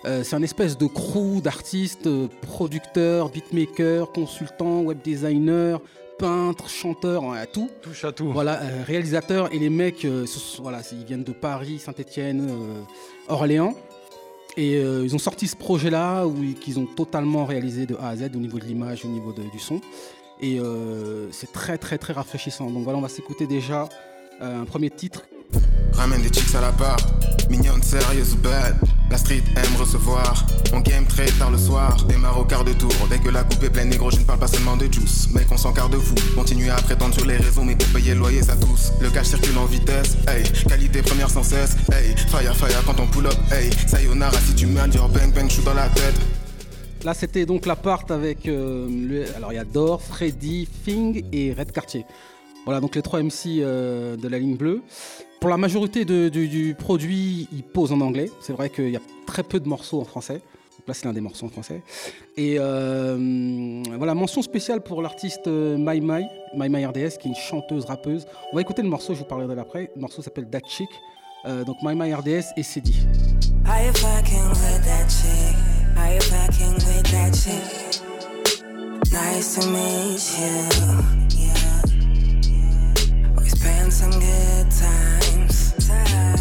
[0.06, 2.10] euh, c'est un espèce de crew d'artistes,
[2.42, 5.78] producteurs, beatmakers, consultants, web designers,
[6.18, 7.70] peintres, chanteurs, hein, tout.
[7.82, 8.32] Touche à tout.
[8.32, 10.08] Voilà, réalisateurs et les mecs,
[10.62, 12.50] voilà, ils viennent de Paris, Saint-Étienne,
[13.28, 13.76] Orléans.
[14.58, 16.26] Et euh, ils ont sorti ce projet-là
[16.60, 19.60] qu'ils ont totalement réalisé de A à Z au niveau de l'image, au niveau du
[19.60, 19.80] son.
[20.42, 22.70] Et euh, c'est très très très rafraîchissant.
[22.70, 23.90] Donc voilà, on va s'écouter déjà
[24.42, 25.24] euh, un premier titre.
[25.94, 26.98] Ramène des chicks à la barre,
[27.50, 28.40] mignonne, sérieuse ou.
[29.12, 32.06] La street aime recevoir, on game très tard le soir.
[32.08, 34.40] Démarre au quart de tour, dès que la coupe est pleine, négro, je ne parle
[34.40, 35.30] pas seulement de juice.
[35.34, 38.20] Mec, on s'en de vous, continuez à prétendre sur les réseaux, mais pour payer le
[38.20, 38.92] loyer, ça tous.
[39.02, 43.08] Le cash circule en vitesse, hey, qualité première sans cesse, hey, fire fire quand on
[43.08, 46.16] pull up, hey, sayonara si tu m'as dire bang bang, je dans la tête.
[47.04, 48.48] Là, c'était donc la part avec.
[48.48, 52.06] euh, alors, il y a Dor, Freddy, Fing et Red Cartier.
[52.66, 54.82] Voilà, donc les trois MC euh, de la ligne bleue.
[55.40, 58.30] Pour la majorité du, du produit, ils posent en anglais.
[58.42, 60.34] C'est vrai qu'il y a très peu de morceaux en français.
[60.80, 61.82] Donc là, c'est l'un des morceaux en français.
[62.36, 66.26] Et euh, voilà, mention spéciale pour l'artiste euh, My My,
[66.56, 68.26] My My RDS, qui est une chanteuse, rappeuse.
[68.52, 69.92] On va écouter le morceau, je vous parlerai de l'après.
[69.96, 70.90] Le morceau s'appelle That Chick.
[71.46, 72.86] Euh, donc My My RDS et chick?
[79.12, 81.29] Nice to meet you.
[83.90, 85.74] Spent some good times.
[85.88, 86.38] Time.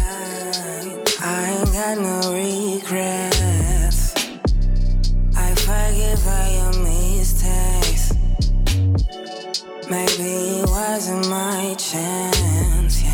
[1.21, 4.13] I ain't got no regrets.
[5.35, 8.13] I forgive all your mistakes.
[9.89, 13.01] Maybe it wasn't my chance.
[13.01, 13.09] Yeah.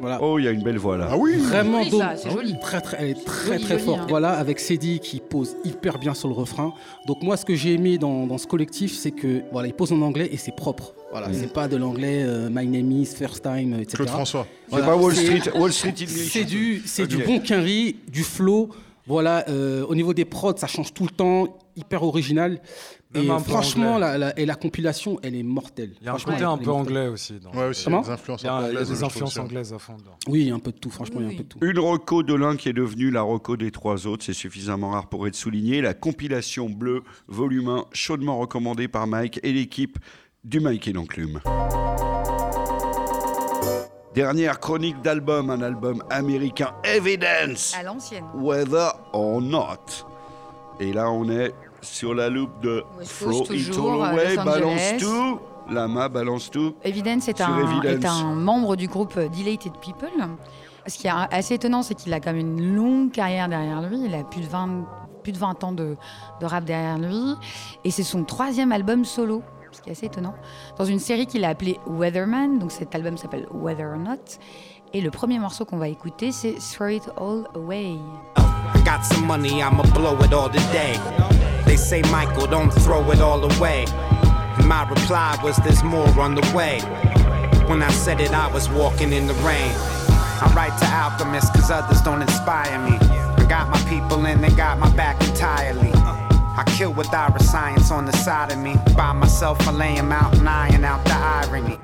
[0.00, 0.18] Voilà.
[0.22, 1.08] Oh, il y a une belle voix là.
[1.10, 2.58] Ah oui Vraiment ça, c'est joli.
[2.60, 4.00] Très, très, elle est très Joli, très joli, forte.
[4.00, 4.06] hein.
[4.08, 6.72] Voilà, avec Cédie qui pose hyper bien sur le refrain.
[7.06, 9.92] Donc moi, ce que j'ai aimé dans, dans ce collectif, c'est que voilà, il pose
[9.92, 10.94] en anglais et c'est propre.
[11.12, 13.96] Voilà, c'est pas de l'anglais euh, My name is First Time, etc.
[13.96, 14.46] Claude François.
[14.70, 16.32] C'est pas Wall c'est- Street- Wall Street English.
[16.32, 18.70] C'est du, c'est du bon quinri, du flow.
[19.06, 22.60] Voilà, euh, au niveau des prods, ça change tout le temps, hyper original.
[23.14, 25.90] Même et franchement, la, la- et la compilation, elle est mortelle.
[26.00, 27.34] Il y a un Franchement, côté elle un peu anglais aussi.
[27.42, 29.04] dans- Ouais, aussi, Comment des influences Il y a, il y a anglaises, je des
[29.04, 29.94] influences anglaises à fond.
[29.98, 30.12] dedans.
[30.28, 31.48] Oui, il y a un peu de tout, franchement, il y a un peu de
[31.48, 31.58] tout.
[31.60, 35.08] Une reco de l'un qui est devenue la reco des trois autres, c'est suffisamment rare
[35.08, 35.82] pour être souligné.
[35.82, 39.98] La compilation bleue, volume 1, chaudement recommandée par Mike et l'équipe
[40.44, 41.40] du Mike et l'enclume.
[44.14, 48.24] Dernière chronique d'album, un album américain Evidence, À l'ancienne.
[48.34, 50.04] Whether or Not.
[50.80, 55.38] Et là, on est sur la loupe de Coast, It All euh, Away, balance tout.
[55.70, 56.74] Lama balance tout.
[56.82, 58.04] Evidence est un, Evidence.
[58.04, 60.10] est un membre du groupe Dilated People.
[60.88, 64.00] Ce qui est assez étonnant, c'est qu'il a quand même une longue carrière derrière lui.
[64.04, 64.84] Il a plus de 20,
[65.22, 65.96] plus de 20 ans de,
[66.40, 67.36] de rap derrière lui.
[67.84, 69.42] Et c'est son troisième album solo,
[69.72, 70.34] ce qui est assez étonnant,
[70.78, 72.58] dans une série qu'il a appelée Weatherman.
[72.58, 74.38] Donc cet album s'appelle Weather or Not.
[74.94, 77.96] Et le premier morceau qu'on va écouter, c'est Throw It All Away.
[78.36, 80.98] I got some money, I'ma blow it all today.
[81.64, 83.86] They say, Michael, don't throw it all away.
[84.66, 86.80] My reply was, there's more on the way.
[87.68, 89.72] When I said it, I was walking in the rain.
[90.42, 92.98] I write to alchemists, cause others don't inspire me.
[93.00, 95.92] I got my people and they got my back entirely.
[96.54, 98.74] I kill with our science on the side of me.
[98.94, 101.78] By myself, I lay 'em out and iron out the irony.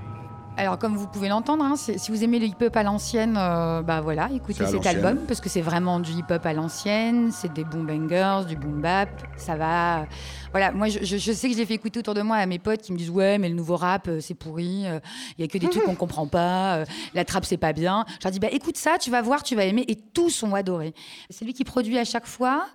[0.59, 4.01] Alors, comme vous pouvez l'entendre, hein, si vous aimez le hip-hop à l'ancienne, euh, bah
[4.01, 7.87] voilà, écoutez cet album parce que c'est vraiment du hip-hop à l'ancienne, c'est des boom
[7.87, 10.07] bangers, du boom bap, ça va.
[10.53, 12.83] Voilà, moi je, sais que je l'ai fait écouter autour de moi à mes potes
[12.83, 15.59] qui me disent ouais, mais le nouveau rap euh, c'est pourri, il y a que
[15.59, 16.85] des trucs qu'on comprend pas, euh,
[17.15, 18.05] la trappe c'est pas bien.
[18.21, 20.55] Je leur dis bah écoute ça, tu vas voir, tu vas aimer et tous ont
[20.55, 20.95] adoré.
[21.31, 22.67] C'est lui qui produit à chaque fois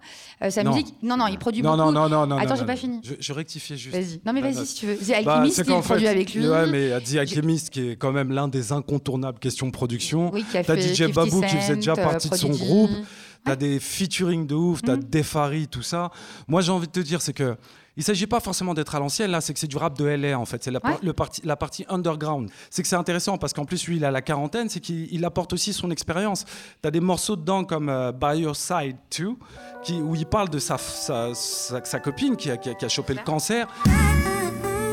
[0.43, 0.71] euh, sa Non.
[0.71, 0.93] musique.
[1.01, 1.91] Non non, il produit Non, beaucoup.
[1.91, 2.37] non, non, non, non.
[2.37, 3.01] Attends, j'ai pas fini.
[3.03, 3.95] Je, je rectifiais juste.
[3.95, 4.21] Vas-y.
[4.25, 4.97] Non mais vas-y si tu veux.
[5.01, 6.47] C'est Bah, Alchemist c'est qui produit fait, avec lui.
[6.47, 10.31] Ouais, mais The Alchemist, qui est quand même l'un des incontournables questions production.
[10.33, 12.49] Oui, qui a T'as fait DJ 50 Babou qui faisait déjà euh, partie de son
[12.49, 12.91] groupe.
[13.45, 16.11] T'as des featuring de ouf, t'as Defari, tout ça.
[16.47, 17.55] Moi, j'ai envie de te dire, c'est que.
[17.95, 20.39] Il s'agit pas forcément d'être à l'ancienne, là, c'est que c'est du rap de LA,
[20.39, 20.63] en fait.
[20.63, 20.97] C'est la, par- Ouais.
[21.03, 22.49] le parti, la partie underground.
[22.71, 25.23] C'est que c'est intéressant parce qu'en plus, lui, il a la quarantaine, c'est qu'il il
[25.25, 26.43] apporte aussi son expérience.
[26.81, 29.29] T'as des morceaux dedans comme euh, By Your Side 2,
[29.83, 32.85] qui, où il parle de sa, sa, sa- sa copine qui a, qui a- qui
[32.85, 33.67] a chopé le cancer.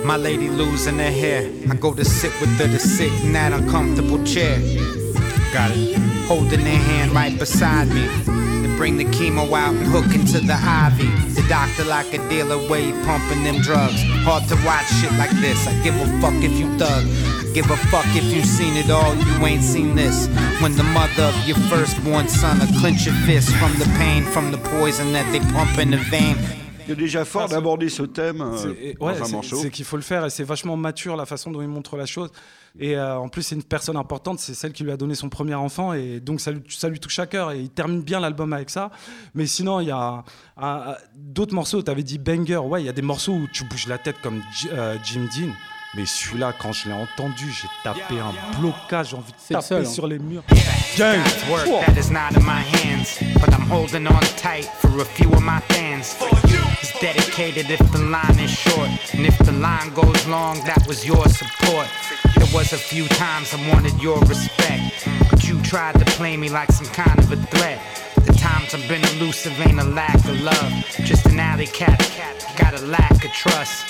[0.04, 1.44] My lady losing her hair.
[1.72, 4.58] I go to sit with her to sit in that uncomfortable chair.
[5.54, 6.09] Got it.
[6.30, 8.06] Holding their hand right beside me.
[8.62, 11.34] They bring the chemo out and hook into the IV.
[11.34, 14.00] The doctor like a dealer he pumping them drugs.
[14.22, 15.66] Hard to watch shit like this.
[15.66, 17.02] I give a fuck if you thug.
[17.52, 19.16] Give a fuck if you seen it all.
[19.16, 20.28] You ain't seen this.
[20.62, 24.52] When the mother of your firstborn son will clench your fist from the pain, from
[24.52, 26.36] the poison that they pump in the vein.
[26.94, 29.56] C'est déjà fort Enfin, d'aborder ce thème euh, ouais, un c'est- morceau.
[29.56, 32.06] C'est qu'il faut le faire et c'est vachement mature la façon dont il montre la
[32.06, 32.30] chose.
[32.78, 35.28] Et euh, en plus, c'est une personne importante, c'est celle qui lui a donné son
[35.28, 38.20] premier enfant et donc ça lui, ça lui touche à cœur et il termine bien
[38.20, 38.90] l'album avec ça.
[39.34, 40.24] Mais sinon, il y a
[41.16, 41.82] d'autres morceaux.
[41.82, 44.16] Tu avais dit banger, ouais, il y a des morceaux où tu bouges la tête
[44.22, 45.50] comme J- euh, Jim Dean.
[45.96, 49.82] Mais celui-là, quand je l'ai entendu, j'ai tapé un blocage, j'ai envie de taper seul,
[49.84, 49.88] hein.
[49.88, 50.44] sur les murs.
[50.96, 51.18] Gang.
[51.50, 51.66] Work
[57.00, 61.24] dedicated if the line is short, and if the line goes long, that was your
[61.28, 61.86] support.
[62.36, 66.48] There was a few times I wanted your respect, but you tried to play me
[66.48, 67.80] like some kind of a threat.
[68.26, 70.72] The times I've been elusive ain't a lack of love,
[71.04, 71.98] just an alley cat,
[72.58, 73.84] got a lack of trust.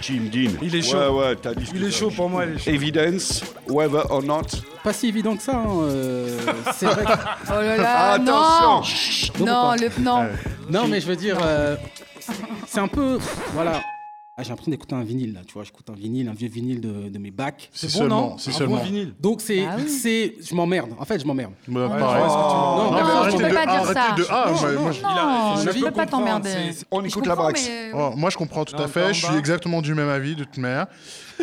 [0.00, 0.56] Jim Dean.
[0.62, 1.20] Il est Ouais, chaud.
[1.20, 2.70] ouais, t'as dit Il est chaud pour moi, il est chaud.
[2.70, 4.46] Evidence, whether or not.
[4.82, 5.56] Pas si évident que ça.
[5.56, 6.38] hein, euh,
[6.74, 7.04] c'est vrai.
[7.04, 7.10] que-
[7.50, 8.82] Oh là là, non Non,
[9.44, 10.26] Non, faut le non.
[10.70, 11.76] Non, mais je veux dire, euh,
[12.70, 13.18] c'est un peu.
[13.54, 13.80] Voilà.
[14.36, 15.40] Ah, j'ai l'impression d'écouter un vinyle, là.
[15.46, 17.68] Tu vois, j'écoute un vinyle, un vieux vinyle de, de mes bacs.
[17.74, 18.76] C'est bon, seulement, non c'est seulement.
[18.76, 19.14] bon vinyle.
[19.20, 19.60] Donc, c'est.
[19.66, 19.88] Bah oui.
[19.90, 20.90] c'est Je m'emmerde.
[20.98, 21.52] En fait, je m'emmerde.
[21.68, 22.22] Bah, Ouais, pareil.
[22.22, 24.14] Non, Non, mais mais arrêtez tu peux de- pas dire arrêtez ça.
[24.16, 26.54] de- ah, Non, moi- je- non, je je peux pas t'emmerder.
[26.90, 27.60] On Je écoute la comprends, braque.
[27.68, 29.12] mais- Oh, moi, je comprends tout à fait.
[29.12, 30.86] Je suis exactement du même avis, de toute manière.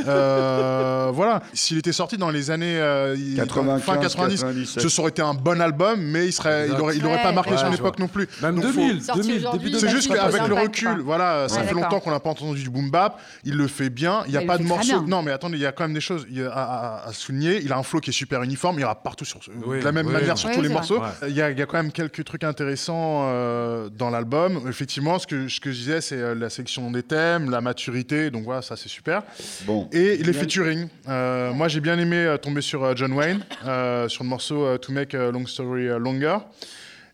[0.07, 1.41] Euh, voilà.
[1.53, 4.89] S'il était sorti dans les années euh, il- 95, fin 90, 97.
[4.89, 6.79] ce aurait été un bon album, mais il serait, il Exact.
[6.81, 8.27] aurait, il aurait pas marqué Ouais, son époque non plus.
[8.41, 9.95] Même Donc, faut- 2000, Sorti 2000, aujourd'hui, début ça C'est 2000.
[10.01, 12.89] juste qu'avec le recul, voilà, ça Ouais, fait longtemps qu'on n'a pas entendu du boom
[12.89, 13.19] bap.
[13.43, 14.23] Il le fait bien.
[14.25, 15.01] Il n'y a Mais pas de morceau.
[15.01, 16.61] Non, mais attendez, il y a quand même des choses il y a à,
[17.05, 17.61] à- à souligner.
[17.63, 18.77] Il a un flow qui est super uniforme.
[18.79, 20.13] Il ira partout sur ce- Oui, de la même oui.
[20.13, 21.01] manière sur tous les morceaux.
[21.27, 24.61] Il y, a, il y a quand même quelques trucs intéressants euh, dans l'album.
[24.67, 28.29] Effectivement, ce que, ce que je disais, c'est la sélection des thèmes, la maturité.
[28.31, 29.23] Donc voilà, ça c'est super.
[29.65, 29.86] Bon.
[29.91, 30.87] Et les featuring.
[31.07, 34.65] Euh, moi, j'ai bien aimé euh, tomber sur euh, John Wayne, euh, sur le morceau
[34.65, 36.37] euh, To Make a Long Story Longer.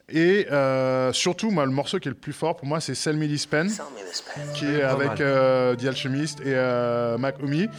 [0.09, 3.15] Et euh, surtout, moi, le morceau qui est le plus fort pour moi, c'est Sell
[3.15, 3.71] Me This Pen,
[4.53, 7.69] qui est avec euh, The Alchemist et euh, Mac Omi,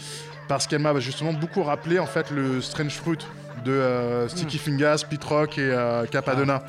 [0.49, 3.19] parce qu'elle m'a justement beaucoup rappelé en fait le Strange Fruit
[3.65, 6.63] de euh, Sticky Fingers, Pete Rock et euh, Capadonna.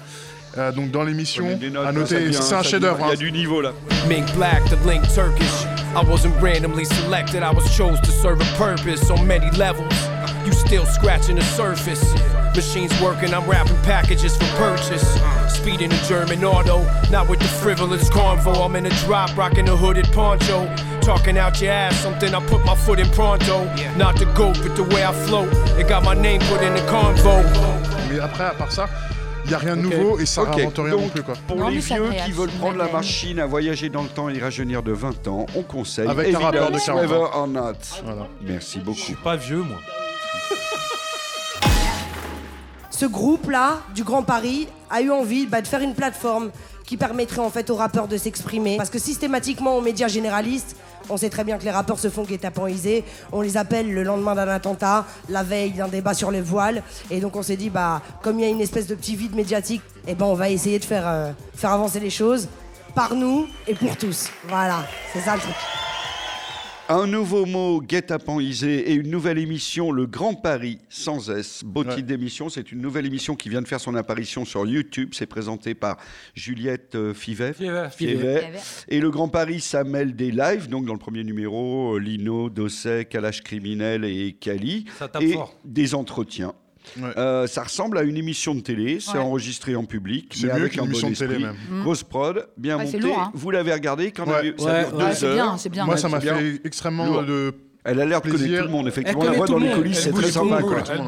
[0.57, 1.45] Euh, donc dans l'émission,
[1.85, 2.99] à noter, c'est un chef-d'œuvre.
[3.01, 3.15] Il y a hein.
[3.15, 3.73] du niveau là.
[4.07, 5.65] Mink black, the link Turkish.
[5.95, 9.93] I wasn't randomly selected, I was chose to serve a purpose on many levels.
[10.45, 12.03] You still scratching the surface.
[12.55, 15.19] Machines working, I'm wrapping packages for purchase.
[15.49, 18.65] Speeding a German auto, not with the frivolous convo.
[18.65, 20.65] I'm in a drop, rocking a hooded poncho.
[21.05, 23.63] Talking out your ass, something I put my foot in pronto.
[23.95, 25.49] Not the goat, but the way I float.
[25.79, 27.43] It got my name put in the convo.
[28.09, 28.89] Mais après, à part ça,
[29.43, 31.21] il n'y a rien de nouveau et ça Ok, réinvente rien donc, non plus.
[31.21, 31.35] Quoi.
[31.47, 34.39] Pour Non, les vieux qui veulent prendre la machine à voyager dans le temps et
[34.39, 37.01] rajeunir de 20 ans, on conseille Avec un rappeur de Evidence, 40 ans.
[37.03, 37.73] Whether or Not.
[38.03, 38.27] Voilà.
[38.41, 38.97] Merci Je beaucoup.
[38.97, 39.77] suis pas vieux, moi.
[42.89, 46.49] ce groupe-là, du Grand Paris, a eu envie bah, de faire une plateforme
[46.85, 48.77] qui permettrait en fait aux rappeurs de s'exprimer.
[48.77, 50.75] Parce que systématiquement, aux médias généralistes,
[51.09, 53.03] on sait très bien que les rappeurs se font guet-apeniser.
[53.31, 56.83] On les appelle le lendemain d'un attentat, la veille d'un débat sur les voiles.
[57.11, 59.35] Et donc on s'est dit, bah, comme il y a une espèce de petit vide
[59.35, 62.47] médiatique, eh ben, on va essayer de faire, euh, faire avancer les choses
[62.93, 64.29] par nous et pour tous.
[64.47, 65.55] Voilà, c'est ça le truc.
[66.87, 71.63] Un nouveau mot, guet-apens-isé, et une nouvelle émission, Le Grand Paris, sans S.
[71.65, 71.95] Beau Ouais.
[71.95, 72.47] titre d'émission.
[72.47, 75.09] C'est une nouvelle émission qui vient de faire son apparition sur YouTube.
[75.13, 75.97] C'est présenté par
[76.35, 77.53] Juliette euh, Fivet.
[77.53, 77.89] Fivet.
[77.89, 78.15] Fivet.
[78.41, 78.59] Fivet.
[78.89, 80.69] Et Le Grand Paris, ça mêle des lives.
[80.69, 84.85] Donc, dans le premier numéro, euh, Lino, Dosset, Kalash Criminel et Kali.
[84.99, 85.55] Ça tape et fort.
[85.65, 86.53] des entretiens.
[86.97, 87.09] Ouais.
[87.17, 89.17] Euh, ça ressemble à une émission de télé, c'est Ouais.
[89.19, 91.55] enregistré en public, C'est mais mieux avec qu'une un émission bon de télé, même.
[91.69, 91.81] Mm.
[91.83, 92.99] Grosse prod, bien Ouais, montée.
[92.99, 93.31] lourd, hein.
[93.33, 95.33] Vous l'avez regardé quand deux c'est heures.
[95.33, 95.85] bien, c'est bien.
[95.85, 97.23] Moi, ça m'a fait extrêmement Lourd.
[97.23, 97.53] de.
[97.87, 99.21] Elle a l'air de connaître tout le monde, effectivement.
[99.21, 100.59] Elle On la voit dans les coulisses, c'est très sympa.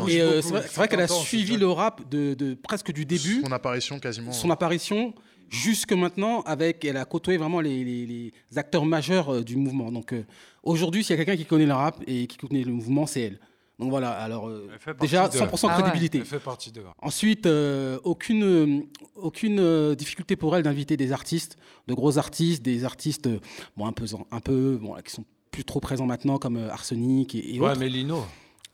[0.07, 3.51] Et euh, c'est vrai, qu'elle a suivi le rap de, de presque du début, Son
[3.51, 4.31] apparition quasiment.
[4.31, 5.13] son apparition,
[5.49, 9.91] jusque maintenant, avec, elle a côtoyé vraiment les, les- les acteurs majeurs euh, du mouvement.
[9.91, 10.21] Donc euh,
[10.61, 13.21] aujourd'hui, s'il y a quelqu'un qui connaît le rap et qui connaît le mouvement, c'est
[13.21, 13.39] elle.
[13.79, 14.67] Donc voilà, alors euh,
[14.99, 15.81] déjà de- 100% Ah ouais.
[15.83, 16.17] crédibilité.
[16.17, 16.81] Elle fait partie de.
[17.01, 18.81] Ensuite, euh, aucune, euh,
[19.15, 21.57] aucune euh, difficulté pour elle d'inviter des artistes,
[21.87, 23.39] de gros artistes, des artistes euh,
[23.75, 26.71] bon, un peu, un peu bon, là, qui sont plus trop présents maintenant, comme euh,
[26.71, 27.79] Arsenic et, et Ouais, autres.
[27.79, 28.23] mais Lino.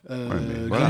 [0.09, 0.87] Euh, Ouais, mais voilà.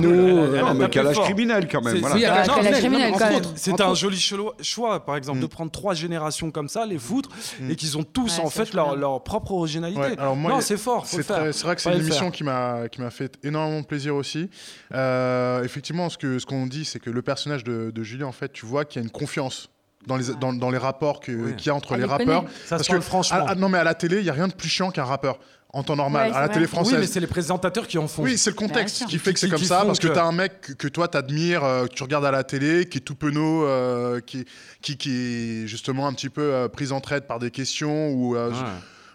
[0.73, 1.93] Elle elle calage criminel quand même.
[1.93, 2.15] C'est- voilà.
[2.15, 3.73] oui, Ah, Calage Calage criminel, non, quand même.
[3.73, 5.41] entre un joli cho- choix, par exemple, Mm.
[5.41, 7.29] de prendre trois générations comme ça, les foutre,
[7.69, 9.99] et qu'ils ont tous Ouais, en c'est fait leur, propre originalité.
[10.01, 12.89] Ouais, alors moi, non, c'est fort, C'est c'est vrai que c'est une émission qui m'a
[12.91, 14.49] qui m'a fait énormément plaisir aussi.
[14.93, 18.31] Euh, effectivement, ce que ce qu'on dit, c'est que le personnage de, de Julien, en
[18.31, 19.69] fait, tu vois qu'il y a une confiance
[20.07, 22.45] dans les, dans, dans les rapports que- qu'il y a entre Ah, les rappeurs.
[22.65, 23.37] Ça se parle franchement.
[23.45, 25.05] à- à- non, mais à la télé, il n'y a rien de plus chiant qu'un
[25.05, 25.39] rappeur.
[25.75, 26.93] En temps normal, à la télé française.
[26.93, 28.21] Oui, mais c'est les présentateurs qui en font.
[28.21, 30.23] Oui, c'est le contexte qui fait que c'est comme qui ça, parce que, que- t'as
[30.23, 33.01] un mec que, que toi t'admires, euh, que tu regardes à la télé, qui est
[33.01, 34.45] tout penaud, euh, qui,
[34.83, 38.35] qui, qui est justement un petit peu euh, pris en traite par des questions ou
[38.35, 38.55] euh, Ouais.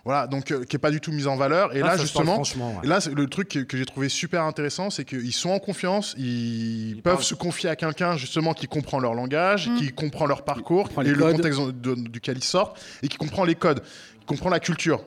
[0.08, 1.76] Voilà, donc euh, qui est pas du tout mis en valeur.
[1.76, 2.80] Et Là, là, justement, franchement, ouais.
[2.84, 6.14] et là, le truc que, que j'ai trouvé super intéressant, c'est qu'ils sont en confiance,
[6.16, 7.24] ils, peuvent parlent.
[7.24, 9.76] se confier à quelqu'un justement qui comprend leur langage, Mm.
[9.76, 13.54] qui comprend leur parcours et le contexte de- duquel ils sortent, et qui comprend les
[13.54, 13.82] codes.
[14.28, 15.00] Comprend la culture,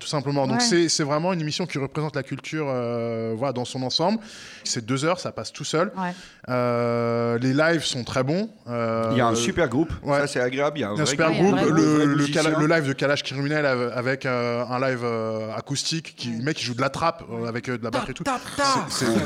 [0.00, 0.46] tout simplement.
[0.46, 0.64] Donc Ouais.
[0.64, 4.18] c'est c'est vraiment une émission qui représente la culture euh, voilà, dans son ensemble.
[4.64, 5.92] C'est deux heures, ça passe tout seul.
[5.96, 6.12] Ouais.
[6.48, 8.48] Euh, les lives sont très bons.
[8.68, 10.78] Euh, Il y a un super groupe, ça c'est agréable.
[10.78, 14.64] Il y a un, vrai super groupe, Le, live de Kalash Criminel av- avec euh,
[14.64, 17.76] un live euh, acoustique, qui, le mec qui joue de la trappe euh, avec euh,
[17.78, 18.24] de la batterie et tout.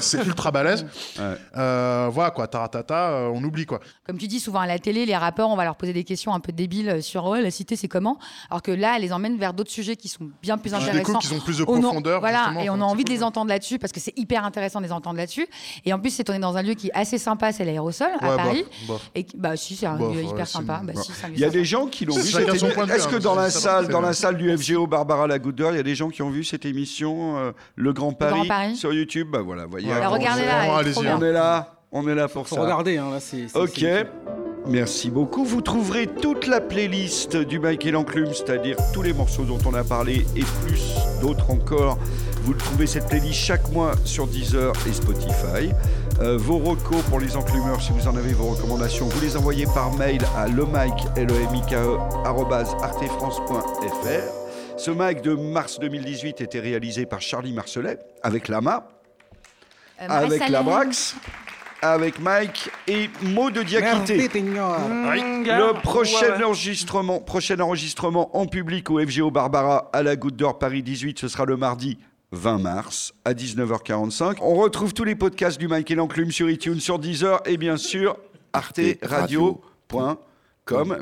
[0.01, 0.87] C'est- ultra balèze.
[1.57, 3.81] Euh, voilà quoi, taratata, euh, on oublie quoi.
[4.07, 6.33] Comme tu dis souvent à la télé, les rappeurs, on va leur poser des questions
[6.35, 8.19] un peu débiles sur ouais, la cité, c'est comment?
[8.51, 11.18] Alors que là, elle les emmène vers d'autres sujets qui sont bien plus intéressants.
[11.18, 13.78] qu'ils ont plus de On profondeur, Voilà, et on a envie de les entendre là-dessus
[13.78, 15.47] parce que c'est hyper intéressant de les entendre là-dessus.
[15.84, 18.36] Et en plus, c'est tourné dans un lieu qui est assez sympa, c'est l'aérosol à
[18.36, 18.64] Paris.
[19.16, 20.80] Et qui- bah si, c'est un lieu hyper sympa.
[20.84, 21.03] Bah, bon.
[21.03, 21.59] si, c'est un lieu Il y a sympa.
[21.59, 22.20] des gens qui l'ont vu.
[22.20, 25.80] Est-ce que hein, dans la salle, dans la salle du FGO Barbara Lagoudeur, il y
[25.80, 28.93] a des gens qui ont vu cette émission, euh, Le Grand Paris, Grand Paris sur
[28.93, 29.28] YouTube?
[29.32, 29.88] Bah voilà, voyez.
[29.88, 31.18] Est allez-y, trop hein.
[31.18, 32.62] On est là, on est là pour Faut ça.
[32.62, 33.55] regarder, hein, là, c'est.
[33.57, 33.84] Ok.
[34.66, 35.45] Merci beaucoup.
[35.45, 39.74] Vous trouverez toute la playlist du Mike et l'Enclume, c'est-à-dire tous les morceaux dont on
[39.74, 41.99] a parlé et plus d'autres encore.
[42.43, 45.72] Vous trouvez cette playlist chaque mois sur Deezer et Spotify.
[46.20, 49.66] Euh, vos recos pour les enclumeurs, si vous en avez vos recommandations, vous les envoyez
[49.66, 51.99] par mail à lemike, l e m i k e
[52.82, 54.78] artefrance.fr.
[54.78, 58.88] Ce mic de mars 2018 était réalisé par Charlie Marcelet avec Lama,
[60.01, 61.14] Euh, avec Labrax,
[61.83, 64.28] avec Mike et Maud de Diakité.
[64.35, 70.83] Le prochain enregistrement, prochain enregistrement en public au FGO Barbara à la Goutte d'Or Paris
[70.83, 71.99] 18, ce sera le mardi
[72.30, 74.39] 20 mars à 19h45.
[74.41, 77.76] On retrouve tous les podcasts du Mike et l'Enclume sur iTunes, sur Deezer et bien
[77.76, 78.16] sûr
[78.53, 80.16] arteradio.com.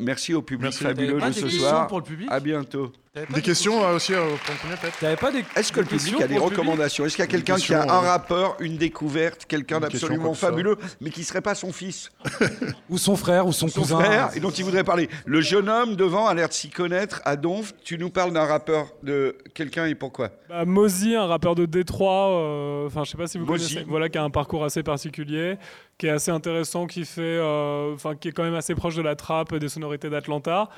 [0.01, 0.83] Merci au public Merci.
[0.85, 1.87] fabuleux de ce soir.
[1.87, 2.91] pour le public À bientôt.
[3.13, 5.45] Des questions euh, aussi euh, pour le premier peut-être pas des.
[5.57, 7.83] Est-ce que le des public a des recommandations Est-ce qu'il y a quelqu'un qui a
[7.83, 12.13] un euh, rappeur, une découverte, quelqu'un d'absolument fabuleux, mais qui serait pas son fils
[12.89, 13.99] Ou son frère, ou son, son cousin.
[13.99, 15.09] frère et dont il voudrait parler.
[15.27, 17.21] Le jeune homme devant a l'air de s'y connaître.
[17.25, 21.57] À Donf, tu nous parles d'un rappeur, de quelqu'un et pourquoi Bah, Mozi, un rappeur
[21.57, 23.75] de Détroit, euh, enfin je sais pas si vous Mozi.
[23.75, 25.57] connaissez, voilà, qui a un parcours assez particulier,
[25.99, 29.03] qui est assez intéressant, qui fait, euh, enfin qui est quand même assez proche de
[29.03, 30.69] la trappe, des sonorités d'Atlanta.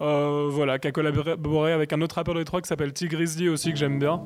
[0.00, 3.50] Euh, voilà, qui a collaboré avec un autre rappeur de Détroit qui s'appelle T Grizzly
[3.50, 4.22] aussi que j'aime bien.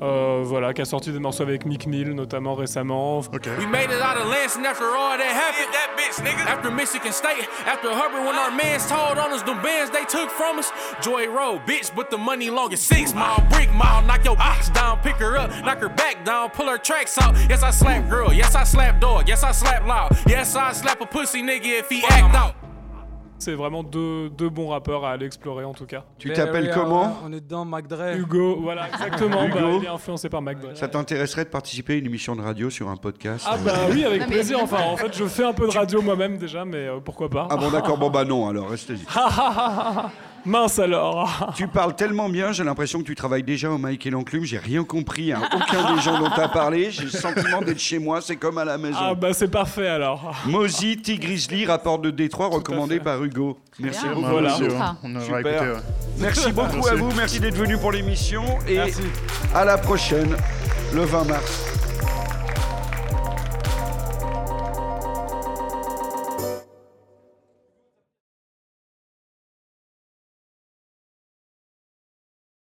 [0.00, 3.20] Euh, voilà, qui a sorti des morceaux avec Mick Mill notamment récemment.
[3.20, 5.72] We made it out of Lansing after all that happened.
[5.72, 6.46] that bitch, nigga.
[6.46, 10.30] After Michigan State, after Hubbard, when our mans told on us, them bands they took
[10.30, 10.72] from us.
[11.02, 14.02] Joy Road, bitch, but the money long as six mile, brick mile.
[14.02, 17.34] Knock your bitch down, pick her up, knock her back down, pull her tracks out.
[17.48, 18.32] Yes, I slap girl.
[18.32, 19.28] Yes, I slap dog.
[19.28, 20.16] Yes, I slap loud.
[20.26, 22.59] Yes, I slap a pussy nigga if he act out.
[23.40, 26.04] C'est vraiment deux, deux bons rappeurs à aller explorer en tout cas.
[26.18, 28.14] Tu t'appelles comment On est dedans, McDre.
[28.16, 29.46] Hugo, voilà, exactement.
[29.46, 29.58] Hugo.
[29.58, 30.76] bah, il est influencé par McDre.
[30.76, 34.04] Ça t'intéresserait de participer à une émission de radio sur un podcast Ah bah oui,
[34.04, 34.58] avec plaisir.
[34.62, 37.48] Enfin, en fait, je fais un peu de radio moi-même déjà, mais euh, pourquoi pas
[37.50, 39.04] Ah bon d'accord, bon bah non alors, restez-y.
[40.44, 41.52] Mince alors.
[41.56, 44.58] Tu parles tellement bien, j'ai l'impression que tu travailles déjà au Mike et l'Enclume, j'ai
[44.58, 47.98] rien compris à aucun des gens dont tu as parlé, j'ai le sentiment d'être chez
[47.98, 48.98] moi, c'est comme à la maison.
[49.00, 50.34] Ah bah c'est parfait alors.
[50.46, 51.18] Mozi, T.
[51.18, 53.58] Grizzly, rapport de Détroit, recommandé par Hugo.
[53.78, 54.14] Merci bien.
[54.14, 54.28] beaucoup.
[54.28, 54.56] Voilà.
[54.56, 54.66] Hugo.
[54.74, 54.80] ouais.
[55.02, 55.40] On aura Super.
[55.40, 55.76] écouté, ouais.
[56.18, 56.90] Merci beaucoup Merci.
[56.90, 59.02] à vous, merci d'être venu pour l'émission et Merci.
[59.54, 60.34] à la prochaine,
[60.94, 61.79] le 20 mars.